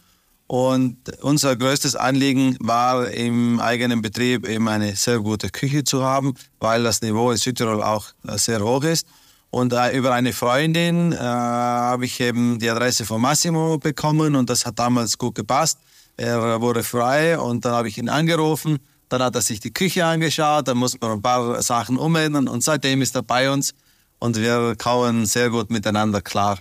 [0.47, 6.35] Und unser größtes Anliegen war im eigenen Betrieb eben eine sehr gute Küche zu haben,
[6.61, 9.07] weil das Niveau in Südtirol auch sehr hoch ist.
[9.51, 14.51] Und äh, über eine Freundin äh, habe ich eben die Adresse von Massimo bekommen und
[14.51, 15.79] das hat damals gut gepasst.
[16.17, 18.79] Er wurde frei und dann habe ich ihn angerufen.
[19.09, 22.65] Dann hat er sich die Küche angeschaut, dann mussten wir ein paar Sachen umändern und
[22.65, 23.73] seitdem ist er bei uns
[24.19, 26.59] und wir kauen sehr gut miteinander klar.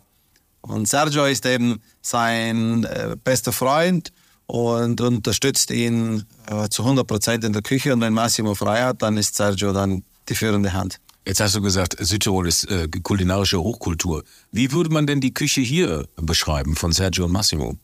[0.61, 4.11] Und Sergio ist eben sein äh, bester Freund
[4.47, 7.93] und unterstützt ihn äh, zu 100 Prozent in der Küche.
[7.93, 10.99] Und wenn Massimo frei hat, dann ist Sergio dann die führende Hand.
[11.27, 14.23] Jetzt hast du gesagt, Südtirol ist äh, kulinarische Hochkultur.
[14.51, 17.77] Wie würde man denn die Küche hier beschreiben von Sergio und Massimo?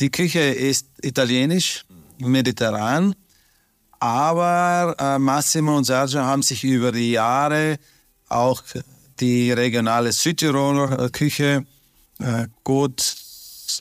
[0.00, 1.84] Die Küche ist italienisch,
[2.18, 3.14] mediterran,
[3.98, 7.78] aber äh, Massimo und Sergio haben sich über die Jahre
[8.28, 8.62] auch
[9.20, 11.64] die regionale Südtiroler äh, Küche
[12.18, 13.16] äh, gut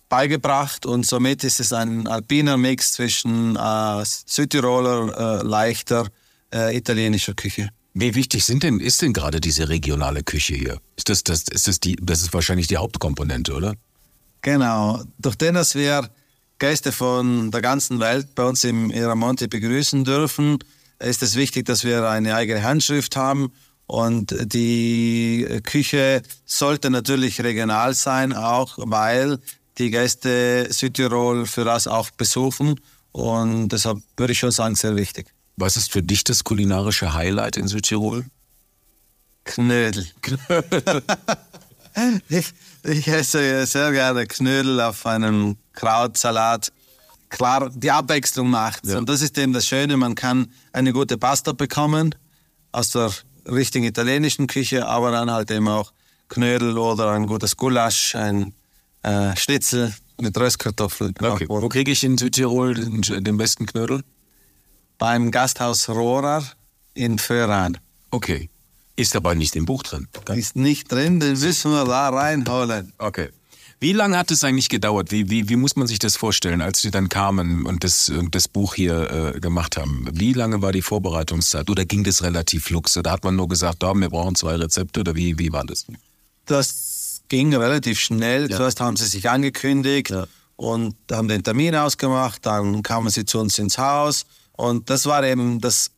[0.09, 6.07] beigebracht und somit ist es ein alpiner Mix zwischen äh, Südtiroler, äh, leichter
[6.53, 7.69] äh, italienischer Küche.
[7.93, 10.81] Wie wichtig sind denn, ist denn gerade diese regionale Küche hier?
[10.97, 13.75] Ist das, das, ist das, die, das ist wahrscheinlich die Hauptkomponente, oder?
[14.45, 15.01] Genau.
[15.17, 16.07] Durch den, dass wir
[16.59, 20.59] Gäste von der ganzen Welt bei uns im Iramonte begrüßen dürfen,
[20.99, 23.51] ist es wichtig, dass wir eine eigene Handschrift haben.
[23.87, 29.39] Und die Küche sollte natürlich regional sein, auch weil
[29.79, 32.79] die Gäste Südtirol für das auch besuchen.
[33.13, 35.33] Und deshalb würde ich schon sagen, sehr wichtig.
[35.57, 38.25] Was ist für dich das kulinarische Highlight in Südtirol?
[39.43, 40.05] Knödel.
[42.29, 42.51] ich,
[42.83, 46.71] ich esse sehr gerne Knödel auf einem Krautsalat.
[47.29, 48.97] Klar, die Abwechslung macht ja.
[48.97, 52.15] Und das ist eben das Schöne, man kann eine gute Pasta bekommen
[52.71, 53.11] aus der
[53.45, 55.91] richtigen italienischen Küche, aber dann halt eben auch
[56.29, 58.53] Knödel oder ein gutes Gulasch, ein
[59.03, 61.13] äh, Schnitzel mit Röstkartoffeln.
[61.21, 61.45] Okay.
[61.47, 64.03] Wo kriege ich in Südtirol den, den besten Knödel?
[64.97, 66.43] beim Gasthaus Rohrer
[66.93, 67.77] in Föhran.
[68.11, 68.49] Okay.
[68.95, 70.07] Ist aber nicht im Buch drin.
[70.33, 72.93] Ist nicht drin, den müssen wir da reinholen.
[72.97, 73.29] Okay.
[73.79, 75.11] Wie lange hat es eigentlich gedauert?
[75.11, 78.47] Wie, wie, wie muss man sich das vorstellen, als Sie dann kamen und das, das
[78.47, 80.07] Buch hier äh, gemacht haben?
[80.13, 81.69] Wie lange war die Vorbereitungszeit?
[81.69, 82.95] Oder ging das relativ flux?
[82.95, 85.01] Oder hat man nur gesagt, da, wir brauchen zwei Rezepte?
[85.01, 85.85] Oder wie, wie war das?
[86.45, 88.49] Das ging relativ schnell.
[88.49, 88.57] Ja.
[88.57, 90.25] Zuerst haben sie sich angekündigt ja.
[90.55, 92.45] und haben den Termin ausgemacht.
[92.45, 95.91] Dann kamen sie zu uns ins Haus und das war eben das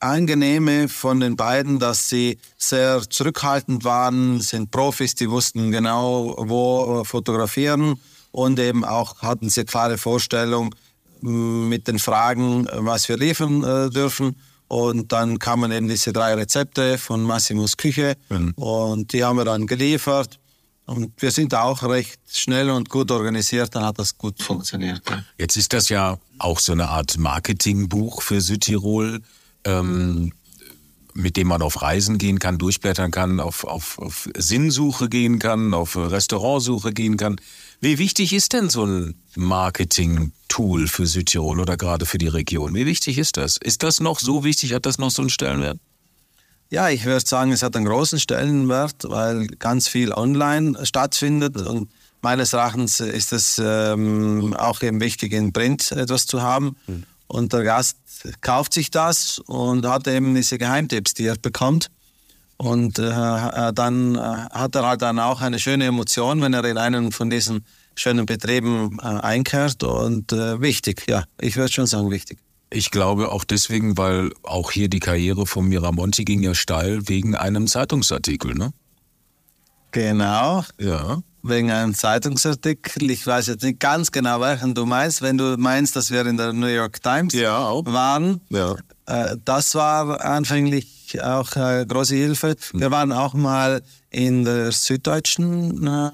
[0.00, 7.04] Angenehme von den beiden, dass sie sehr zurückhaltend waren, sind Profis, die wussten genau, wo
[7.04, 7.98] fotografieren
[8.32, 10.74] und eben auch hatten sie klare Vorstellung
[11.20, 14.36] mm, mit den Fragen, was wir liefern äh, dürfen.
[14.68, 18.52] Und dann kamen eben diese drei Rezepte von Massimos Küche mhm.
[18.54, 20.38] und die haben wir dann geliefert.
[20.86, 25.02] Und wir sind auch recht schnell und gut organisiert, dann hat das gut funktioniert.
[25.38, 29.20] Jetzt ist das ja auch so eine Art Marketingbuch für Südtirol,
[29.64, 30.32] ähm,
[31.14, 35.74] mit dem man auf Reisen gehen kann, durchblättern kann, auf, auf, auf Sinnsuche gehen kann,
[35.74, 37.36] auf Restaurantsuche gehen kann.
[37.80, 42.74] Wie wichtig ist denn so ein Marketing-Tool für Südtirol oder gerade für die Region?
[42.74, 43.56] Wie wichtig ist das?
[43.56, 44.74] Ist das noch so wichtig?
[44.74, 45.78] Hat das noch so einen Stellenwert?
[46.68, 51.56] Ja, ich würde sagen, es hat einen großen Stellenwert, weil ganz viel online stattfindet.
[51.56, 51.90] Und
[52.22, 56.76] meines Erachtens ist es ähm, auch eben wichtig, in Print etwas zu haben.
[56.86, 57.04] Mhm.
[57.30, 57.96] Und der Gast
[58.40, 61.88] kauft sich das und hat eben diese Geheimtipps, die er bekommt.
[62.56, 66.64] Und äh, äh, dann äh, hat er halt dann auch eine schöne Emotion, wenn er
[66.64, 67.64] in einen von diesen
[67.94, 69.82] schönen Betrieben äh, einkehrt.
[69.82, 72.38] Und äh, wichtig, ja, ich würde schon sagen wichtig.
[72.68, 77.34] Ich glaube auch deswegen, weil auch hier die Karriere von Miramonti ging ja steil wegen
[77.34, 78.72] einem Zeitungsartikel, ne?
[79.92, 80.64] Genau.
[80.78, 81.22] Ja.
[81.42, 83.10] Wegen einem Zeitungsartikel.
[83.10, 85.22] Ich weiß jetzt nicht ganz genau, welchen du meinst.
[85.22, 88.76] Wenn du meinst, dass wir in der New York Times Ja, waren, Ja.
[89.06, 92.56] äh, das war anfänglich auch äh, große Hilfe.
[92.74, 96.10] Wir waren auch mal in der Süddeutschen äh,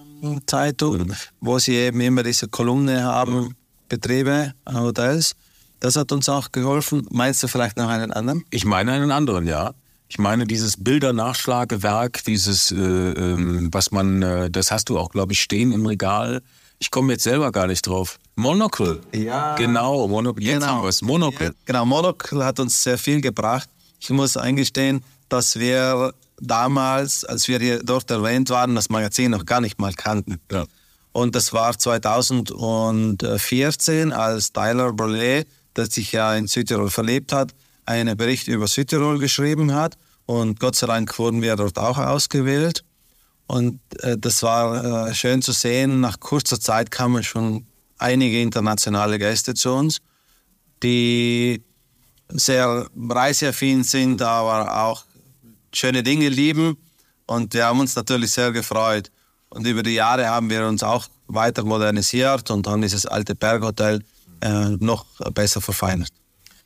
[0.46, 3.54] Zeitung, wo sie eben immer diese Kolumne haben,
[3.88, 5.34] Betriebe, Hotels.
[5.80, 7.06] Das hat uns auch geholfen.
[7.10, 8.44] Meinst du vielleicht noch einen anderen?
[8.50, 9.72] Ich meine einen anderen, ja.
[10.08, 15.32] Ich meine dieses Bildernachschlagewerk, dieses, äh, ähm, was man, äh, das hast du auch, glaube
[15.32, 16.42] ich, stehen im Regal.
[16.78, 18.18] Ich komme jetzt selber gar nicht drauf.
[18.36, 19.00] Monocle.
[19.12, 19.56] Ja.
[19.56, 20.44] Genau, Monocle.
[20.44, 21.02] Jetzt haben wir es.
[21.02, 21.48] Monocle.
[21.48, 23.68] Ja, genau, Monocle hat uns sehr viel gebracht.
[23.98, 29.46] Ich muss eingestehen, dass wir damals, als wir hier dort erwähnt waren, das Magazin noch
[29.46, 30.38] gar nicht mal kannten.
[30.52, 30.66] Ja.
[31.12, 37.54] Und das war 2014, als Tyler Brulé, der sich ja in Südtirol verlebt hat,
[37.86, 39.96] einen Bericht über Südtirol geschrieben hat.
[40.26, 42.84] Und Gott sei Dank wurden wir dort auch ausgewählt.
[43.46, 46.00] Und äh, das war äh, schön zu sehen.
[46.00, 47.66] Nach kurzer Zeit kamen schon
[47.98, 49.98] einige internationale Gäste zu uns,
[50.82, 51.62] die
[52.28, 55.04] sehr reiseaffin sind, aber auch
[55.72, 56.76] schöne Dinge lieben.
[57.26, 59.10] Und wir haben uns natürlich sehr gefreut.
[59.48, 64.02] Und über die Jahre haben wir uns auch weiter modernisiert und haben dieses alte Berghotel
[64.40, 66.10] äh, noch besser verfeinert.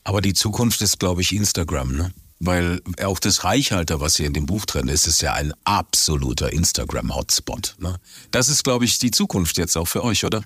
[0.05, 2.12] Aber die Zukunft ist, glaube ich, Instagram, ne?
[2.42, 6.51] Weil auch das Reichhalter, was hier in dem Buch drin ist, ist ja ein absoluter
[6.51, 7.76] Instagram-Hotspot.
[7.78, 7.96] Ne?
[8.30, 10.42] Das ist, glaube ich, die Zukunft jetzt auch für euch, oder?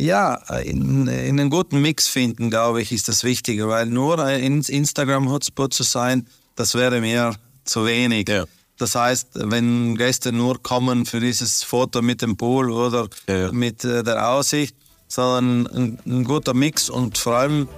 [0.00, 4.62] Ja, in, in einen guten Mix finden, glaube ich, ist das Wichtige, weil nur ein
[4.62, 6.26] Instagram-Hotspot zu sein,
[6.56, 7.34] das wäre mir
[7.64, 8.28] zu wenig.
[8.30, 8.46] Ja.
[8.78, 13.52] Das heißt, wenn Gäste nur kommen für dieses Foto mit dem Pool oder Ja, ja.
[13.52, 14.74] mit äh, der Aussicht,
[15.08, 17.68] sondern ein, ein guter Mix und vor allem,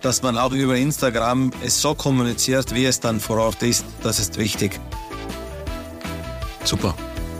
[0.00, 4.18] dass man auch über Instagram es so kommuniziert, wie es dann vor Ort ist, das
[4.18, 4.80] ist wichtig.
[6.64, 6.94] Super.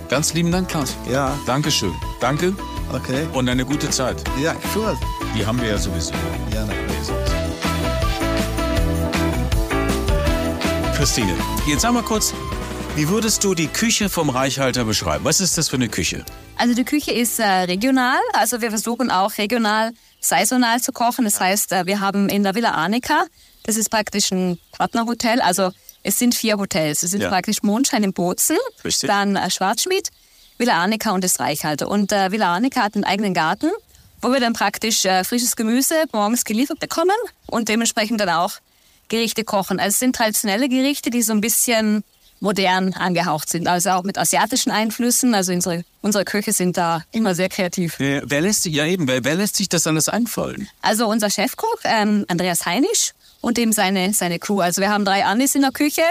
[0.09, 0.97] Ganz lieben Dank, Klaus.
[1.11, 1.95] Ja, Dankeschön.
[2.21, 2.55] Danke
[2.93, 3.27] okay.
[3.35, 4.17] und eine gute Zeit.
[4.43, 4.97] Ja, cool.
[5.37, 6.13] Die haben wir ja sowieso.
[6.55, 6.73] Ja, na.
[10.97, 11.33] Christine,
[11.69, 12.35] jetzt sag mal kurz,
[12.99, 15.25] wie würdest du die Küche vom Reichhalter beschreiben?
[15.25, 16.25] Was ist das für eine Küche?
[16.57, 21.25] Also die Küche ist äh, regional, also wir versuchen auch regional saisonal zu kochen.
[21.25, 23.27] Das heißt, äh, wir haben in der Villa Arnica,
[23.63, 25.71] das ist praktisch ein Partnerhotel, also
[26.03, 27.05] es sind vier Hotels.
[27.05, 27.29] Es sind Ja.
[27.29, 29.07] praktisch Mondschein in Bozen, Richtig.
[29.09, 30.09] dann äh, Schwarzschmied,
[30.59, 31.87] Villa Arnica und das Reichhalter.
[31.89, 33.71] Und äh, Villa Arnica hat einen eigenen Garten,
[34.23, 37.15] wo wir dann praktisch äh, frisches Gemüse morgens geliefert bekommen
[37.47, 38.55] und dementsprechend dann auch
[39.07, 39.79] Gerichte kochen.
[39.79, 42.03] Also es sind traditionelle Gerichte, die so ein bisschen
[42.41, 45.35] modern angehaucht sind, also auch mit asiatischen Einflüssen.
[45.35, 47.97] Also unsere, unsere Köche sind da immer sehr kreativ.
[47.99, 50.69] Wer, wer lässt sich, ja eben, wer, wer lässt sich das alles einfallen?
[50.83, 54.61] Also unser Chefkoch, ähm, Andreas Heinisch und eben seine, seine Crew.
[54.61, 56.03] Also wir haben drei Anis in der Küche,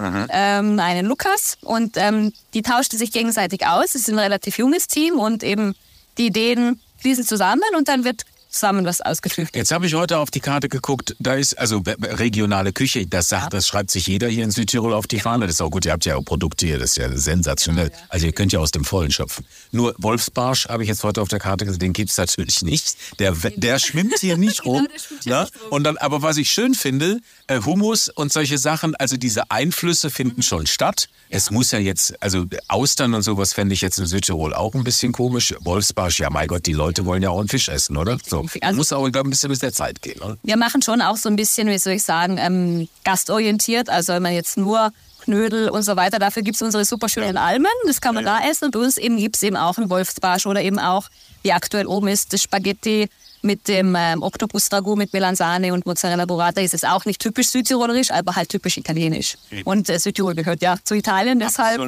[0.00, 3.96] ähm, einen Lukas und ähm, die tauschten sich gegenseitig aus.
[3.96, 5.74] Es ist ein relativ junges Team und eben
[6.18, 9.56] die Ideen fließen zusammen und dann wird zusammen was ausgeflüchtet.
[9.56, 13.52] Jetzt habe ich heute auf die Karte geguckt, da ist also regionale Küche, das sagt,
[13.52, 15.46] das schreibt sich jeder hier in Südtirol auf die Fahne.
[15.46, 17.90] Das ist auch gut, ihr habt ja auch Produkte hier, das ist ja sensationell.
[18.08, 19.44] Also ihr könnt ja aus dem Vollen schöpfen.
[19.72, 22.96] Nur Wolfsbarsch habe ich jetzt heute auf der Karte gesehen, den gibt's natürlich nicht.
[23.18, 24.86] Der, der schwimmt hier nicht rum.
[24.88, 25.42] der schwimmt hier ne?
[25.42, 25.68] nicht rum.
[25.70, 30.10] Und dann, aber was ich schön finde, äh, Hummus und solche Sachen, also diese Einflüsse
[30.10, 31.08] finden schon statt.
[31.30, 34.84] Es muss ja jetzt, also Austern und sowas fände ich jetzt in Südtirol auch ein
[34.84, 35.54] bisschen komisch.
[35.60, 38.18] Wolfsbarsch, ja mein Gott, die Leute wollen ja auch einen Fisch essen, oder?
[38.24, 38.46] So.
[38.60, 40.20] Also- muss aber, glaube ein bisschen mit der Zeit gehen.
[40.20, 40.38] Oder?
[40.42, 43.88] Wir machen schon auch so ein bisschen, wie soll ich sagen, ähm, gastorientiert.
[43.90, 44.92] Also wenn man jetzt nur
[45.28, 48.66] Knödel und so weiter, dafür gibt's unsere super schönen Almen, das kann man da essen.
[48.66, 51.08] Und bei uns eben gibt's eben auch einen Wolfsbarsch oder eben auch,
[51.42, 53.10] wie aktuell oben ist, das Spaghetti
[53.42, 56.62] mit dem ähm, Oktopus-Ragout mit Melanzane und Mozzarella Burrata.
[56.62, 59.36] Ist es auch nicht typisch südtirolerisch, aber halt typisch italienisch.
[59.64, 61.80] Und äh, Südtirol gehört ja zu Italien, deshalb...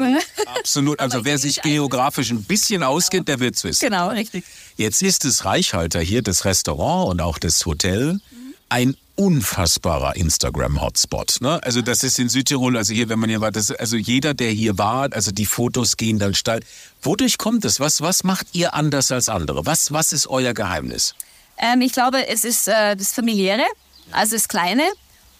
[0.58, 1.00] Absolut.
[1.00, 3.80] Also Aber wer ich sich geografisch ein bisschen auskennt, der wird's wissen.
[3.80, 4.44] genau, richtig.
[4.76, 8.20] Jetzt ist das Reichhalter hier, das Restaurant und auch das Hotel,
[8.68, 11.42] ein unfassbarer Instagram-Hotspot.
[11.42, 11.62] Ne?
[11.62, 14.50] Also das ist in Südtirol, also hier, wenn man hier war, das, also jeder, der
[14.50, 16.60] hier war, also die Fotos gehen dann steil.
[17.02, 17.80] Wodurch kommt es?
[17.80, 19.66] Was, was macht ihr anders als andere?
[19.66, 21.14] Was, was ist euer Geheimnis?
[21.58, 23.64] Ähm, ich glaube, es ist äh, das Familiäre,
[24.10, 24.84] also das Kleine.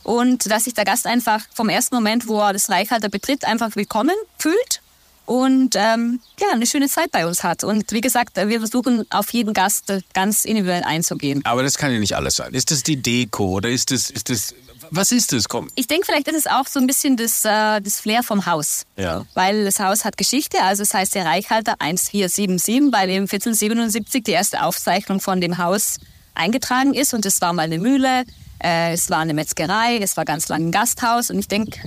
[0.02, 3.76] Und dass sich der Gast einfach vom ersten Moment, wo er das Reichhalter betritt, einfach
[3.76, 4.82] willkommen fühlt.
[5.26, 7.64] Und ähm, ja, eine schöne Zeit bei uns hat.
[7.64, 11.44] Und wie gesagt, wir versuchen auf jeden Gast ganz individuell einzugehen.
[11.44, 12.52] Aber das kann ja nicht alles sein.
[12.52, 14.54] Ist das die Deko oder ist das, ist das,
[14.90, 15.48] was ist das?
[15.48, 15.70] Komm.
[15.76, 18.86] Ich denke, vielleicht ist es auch so ein bisschen das, äh, das Flair vom Haus.
[18.96, 19.24] Ja.
[19.34, 24.32] Weil das Haus hat Geschichte, also es heißt der Reichhalter 1477, weil eben 1477 die
[24.32, 25.98] erste Aufzeichnung von dem Haus
[26.34, 28.24] eingetragen ist und es war mal eine Mühle,
[28.62, 31.80] äh, es war eine Metzgerei, es war ganz lange ein Gasthaus und ich denke,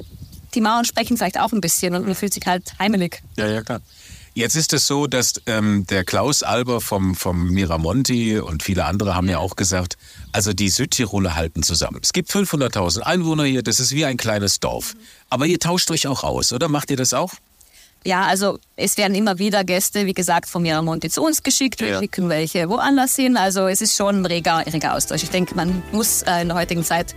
[0.56, 3.22] die Mauern sprechen vielleicht auch ein bisschen und man fühlt sich halt heimelig.
[3.38, 3.82] Ja, ja, klar.
[4.36, 9.14] Jetzt ist es so, dass ähm, der Klaus Alber vom, vom Miramonti und viele andere
[9.16, 9.96] haben ja auch gesagt,
[10.32, 12.00] also die Südtiroler halten zusammen.
[12.02, 14.96] Es gibt 500.000 Einwohner hier, das ist wie ein kleines Dorf.
[15.30, 16.68] Aber ihr tauscht euch auch aus, oder?
[16.68, 17.34] Macht ihr das auch?
[18.06, 21.80] Ja, also es werden immer wieder Gäste, wie gesagt, von Miramonte zu uns geschickt.
[21.80, 22.00] Wir Ja.
[22.00, 23.38] schicken welche woanders hin.
[23.38, 25.22] Also es ist schon ein reger, reger Austausch.
[25.24, 27.16] Ich denke, man muss äh, in der heutigen Zeit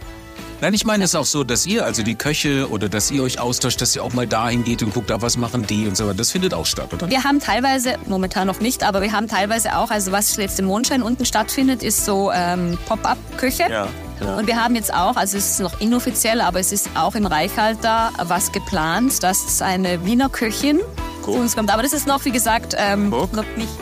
[0.61, 3.39] Nein, ich meine es auch so, dass ihr, also die Köche oder dass ihr euch
[3.39, 6.07] austauscht, dass ihr auch mal dahin geht und guckt, ah, was machen die und so
[6.07, 6.17] weiter.
[6.17, 7.11] Das findet auch statt, oder?
[7.11, 10.65] Wir haben teilweise, momentan noch nicht, aber wir haben teilweise auch, also was jetzt im
[10.65, 13.65] Mondschein unten stattfindet, ist so ähm, Pop-up-Küche.
[13.71, 13.89] Ja,
[14.21, 14.37] ja.
[14.37, 17.27] Und wir haben jetzt auch, also es ist noch inoffiziell, aber es ist auch im
[17.27, 20.81] Reichhalter was geplant, dass eine Wiener Köchin
[21.23, 21.71] zu uns kommt.
[21.71, 23.35] Aber das ist noch, wie gesagt, ähm, Guck.
[23.35, 23.73] noch nicht.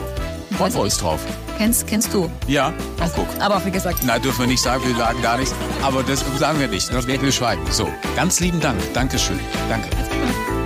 [0.59, 1.21] Uns drauf.
[1.57, 2.29] Kennst, kennst du?
[2.47, 3.27] Ja, ach guck.
[3.39, 5.55] Aber auch wie gesagt, Na, dürfen wir nicht sagen, wir sagen gar nichts.
[5.81, 7.61] Aber das sagen wir nicht, sonst werden wir schweigen.
[7.71, 8.77] So, ganz lieben Dank.
[8.93, 9.39] Dankeschön.
[9.69, 9.87] Danke.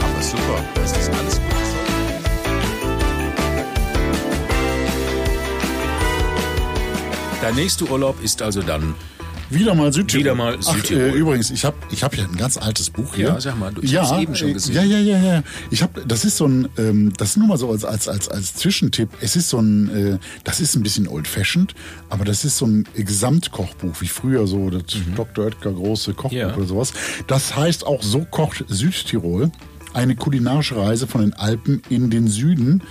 [0.01, 0.63] Aber super.
[0.75, 1.45] Das ist alles gut.
[7.41, 8.95] Dein nächster Urlaub ist also dann
[9.49, 10.19] Wieder mal Südtirol.
[10.23, 11.03] Wieder mal Ach, Südtirol.
[11.09, 13.27] äh, übrigens, ich habe ich hab ja ein ganz altes Buch hier.
[13.29, 14.75] Ja, sag mal, du- ja, hab's eben schon gesehen.
[14.75, 15.43] Ja, ja, ja, ja.
[15.71, 18.29] Ich habe, das ist so ein, ähm, das ist nur mal so als als als
[18.29, 19.09] als Zwischentipp.
[19.21, 21.73] Es ist so ein, äh, das ist ein bisschen old-fashioned,
[22.09, 24.83] aber das ist so ein Gesamtkochbuch wie früher so das
[25.15, 25.45] Dr.
[25.45, 26.37] Oetker große Kochbuch Mhm.
[26.37, 26.55] Ja.
[26.55, 26.93] oder sowas.
[27.27, 29.51] Das heißt auch so kocht Südtirol.
[29.93, 32.83] Eine kulinarische Reise von den Alpen in den Süden.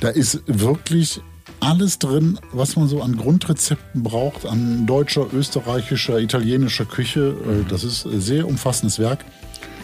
[0.00, 1.22] Da ist wirklich
[1.62, 7.34] alles drin, was man so an Grundrezepten braucht, an deutscher, österreichischer, italienischer Küche.
[7.46, 9.24] Äh, Das ist ein sehr umfassendes Werk.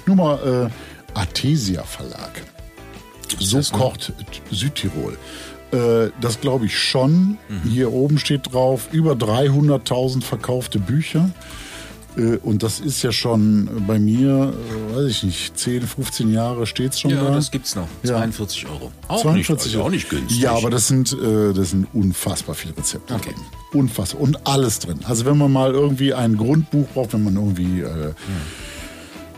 [0.07, 2.43] Nur mal äh, Artesia Verlag.
[3.39, 4.13] So kocht
[4.51, 5.17] Südtirol.
[5.71, 7.39] Äh, das glaube ich schon.
[7.69, 11.31] Hier oben steht drauf, über 300.000 verkaufte Bücher.
[12.19, 14.53] Äh, Und das ist ja schon bei mir,
[14.93, 17.31] äh, weiß ich nicht, 10, 15 Jahre steht es schon Ja, da.
[17.35, 17.87] das gibt's noch.
[18.03, 18.11] Ja.
[18.19, 18.91] 42 Euro.
[19.07, 20.41] Auch 42 nicht, also auch nicht günstig.
[20.41, 23.31] Ja, aber das sind, äh, das sind unfassbar viele Rezepte Okay.
[23.33, 23.81] drin.
[23.81, 24.21] Unfassbar.
[24.23, 24.99] Und alles drin.
[25.05, 28.13] Also wenn man mal irgendwie ein Grundbuch braucht, wenn man irgendwie äh,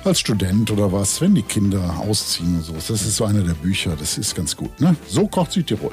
[0.05, 2.73] als Student oder was, wenn die Kinder ausziehen und so.
[2.73, 4.81] Das ist so einer der Bücher, das ist ganz gut.
[4.81, 4.97] Ne?
[5.09, 5.93] So kocht Südtirol.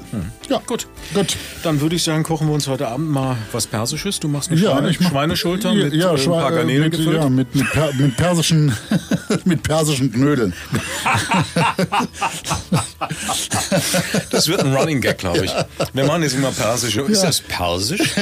[0.49, 0.88] Ja, Gut.
[1.14, 1.36] Gut.
[1.64, 4.20] Dann würde ich sagen, kochen wir uns heute Abend mal was Persisches.
[4.20, 6.64] Du machst eine Ja, Schweine, mach, Schweineschulter ja, mit ja, äh, ein Schwe- paar äh,
[6.66, 7.18] mit, gefüllt.
[7.22, 8.74] Ja, mit, mit, per, mit persischen,
[9.45, 10.53] mit persischen Knödeln.
[14.32, 15.51] Das wird ein Running Gag, glaube ich.
[15.93, 17.01] Wir machen jetzt immer Persische.
[17.01, 18.01] Ist das Persisch?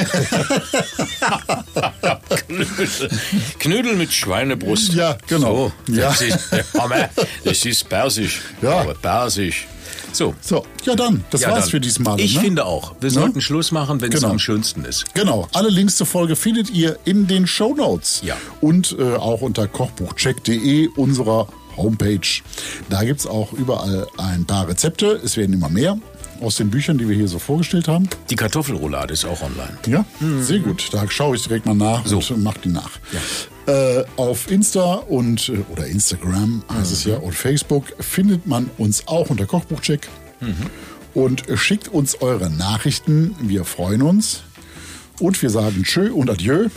[2.48, 3.10] Knödel.
[3.58, 4.94] Knödel mit Schweinebrust.
[4.94, 5.72] Ja, genau.
[5.86, 6.08] So, Ja.
[6.10, 6.38] Das, ist,
[6.78, 7.08] Hammer.
[7.44, 8.40] das ist Persisch.
[8.62, 8.80] Ja.
[8.80, 9.66] Aber Persisch.
[10.12, 10.34] So.
[10.40, 11.70] So, ja dann, das ja, war's dann.
[11.72, 12.18] für diesmal.
[12.20, 12.40] Ich ne?
[12.40, 12.94] finde auch.
[13.00, 14.32] Wir sollten Schluss machen, wenn es Genau.
[14.32, 15.04] am schönsten ist.
[15.14, 18.22] Genau, alle Links zur Folge findet ihr in den Shownotes.
[18.24, 18.36] Ja.
[18.62, 22.20] Und äh, auch unter kochbuchcheck.de unserer Homepage.
[22.88, 25.20] Da gibt's auch überall ein paar Rezepte.
[25.22, 25.98] Es werden immer mehr
[26.40, 28.08] aus den Büchern, die wir hier so vorgestellt haben.
[28.30, 29.76] Die Kartoffelroulade ist auch online.
[29.86, 30.04] Ja,
[30.42, 30.88] sehr gut.
[30.92, 32.18] Da schaue ich direkt mal nach So.
[32.18, 32.90] und mach die nach.
[33.66, 39.08] Äh, auf Insta und äh, oder Instagram heißt es ja und Facebook findet man uns
[39.08, 40.08] auch unter Kochbuchcheck
[41.14, 43.34] und schickt uns eure Nachrichten.
[43.40, 44.42] Wir freuen uns
[45.18, 46.68] und wir sagen Tschö und Adieu.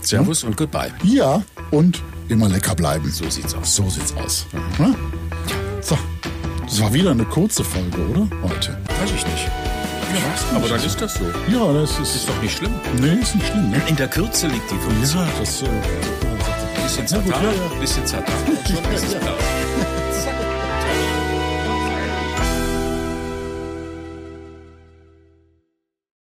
[0.00, 0.92] Servus und goodbye.
[1.04, 3.10] Ja und immer lecker bleiben.
[3.12, 3.76] So sieht's aus.
[3.76, 4.46] So sieht's aus.
[4.78, 4.94] Ne?
[5.82, 5.96] So,
[6.74, 8.26] das war wieder eine kurze Folge, oder?
[8.42, 8.76] Heute.
[9.00, 9.48] Weiß ich nicht.
[10.52, 11.24] Aber dann ist das so.
[11.48, 12.72] Ja, das ist, Ist doch nicht schlimm.
[13.00, 13.70] nee, ist nicht schlimm.
[13.70, 13.80] Ne?
[13.86, 15.22] In der Kürze liegt die Funktion.
[15.22, 15.62] Ja, das.
[15.62, 15.66] Äh,
[16.82, 17.80] Bisschen Ja, gut, zertan, ja, ja.
[17.80, 18.34] bisschen zertan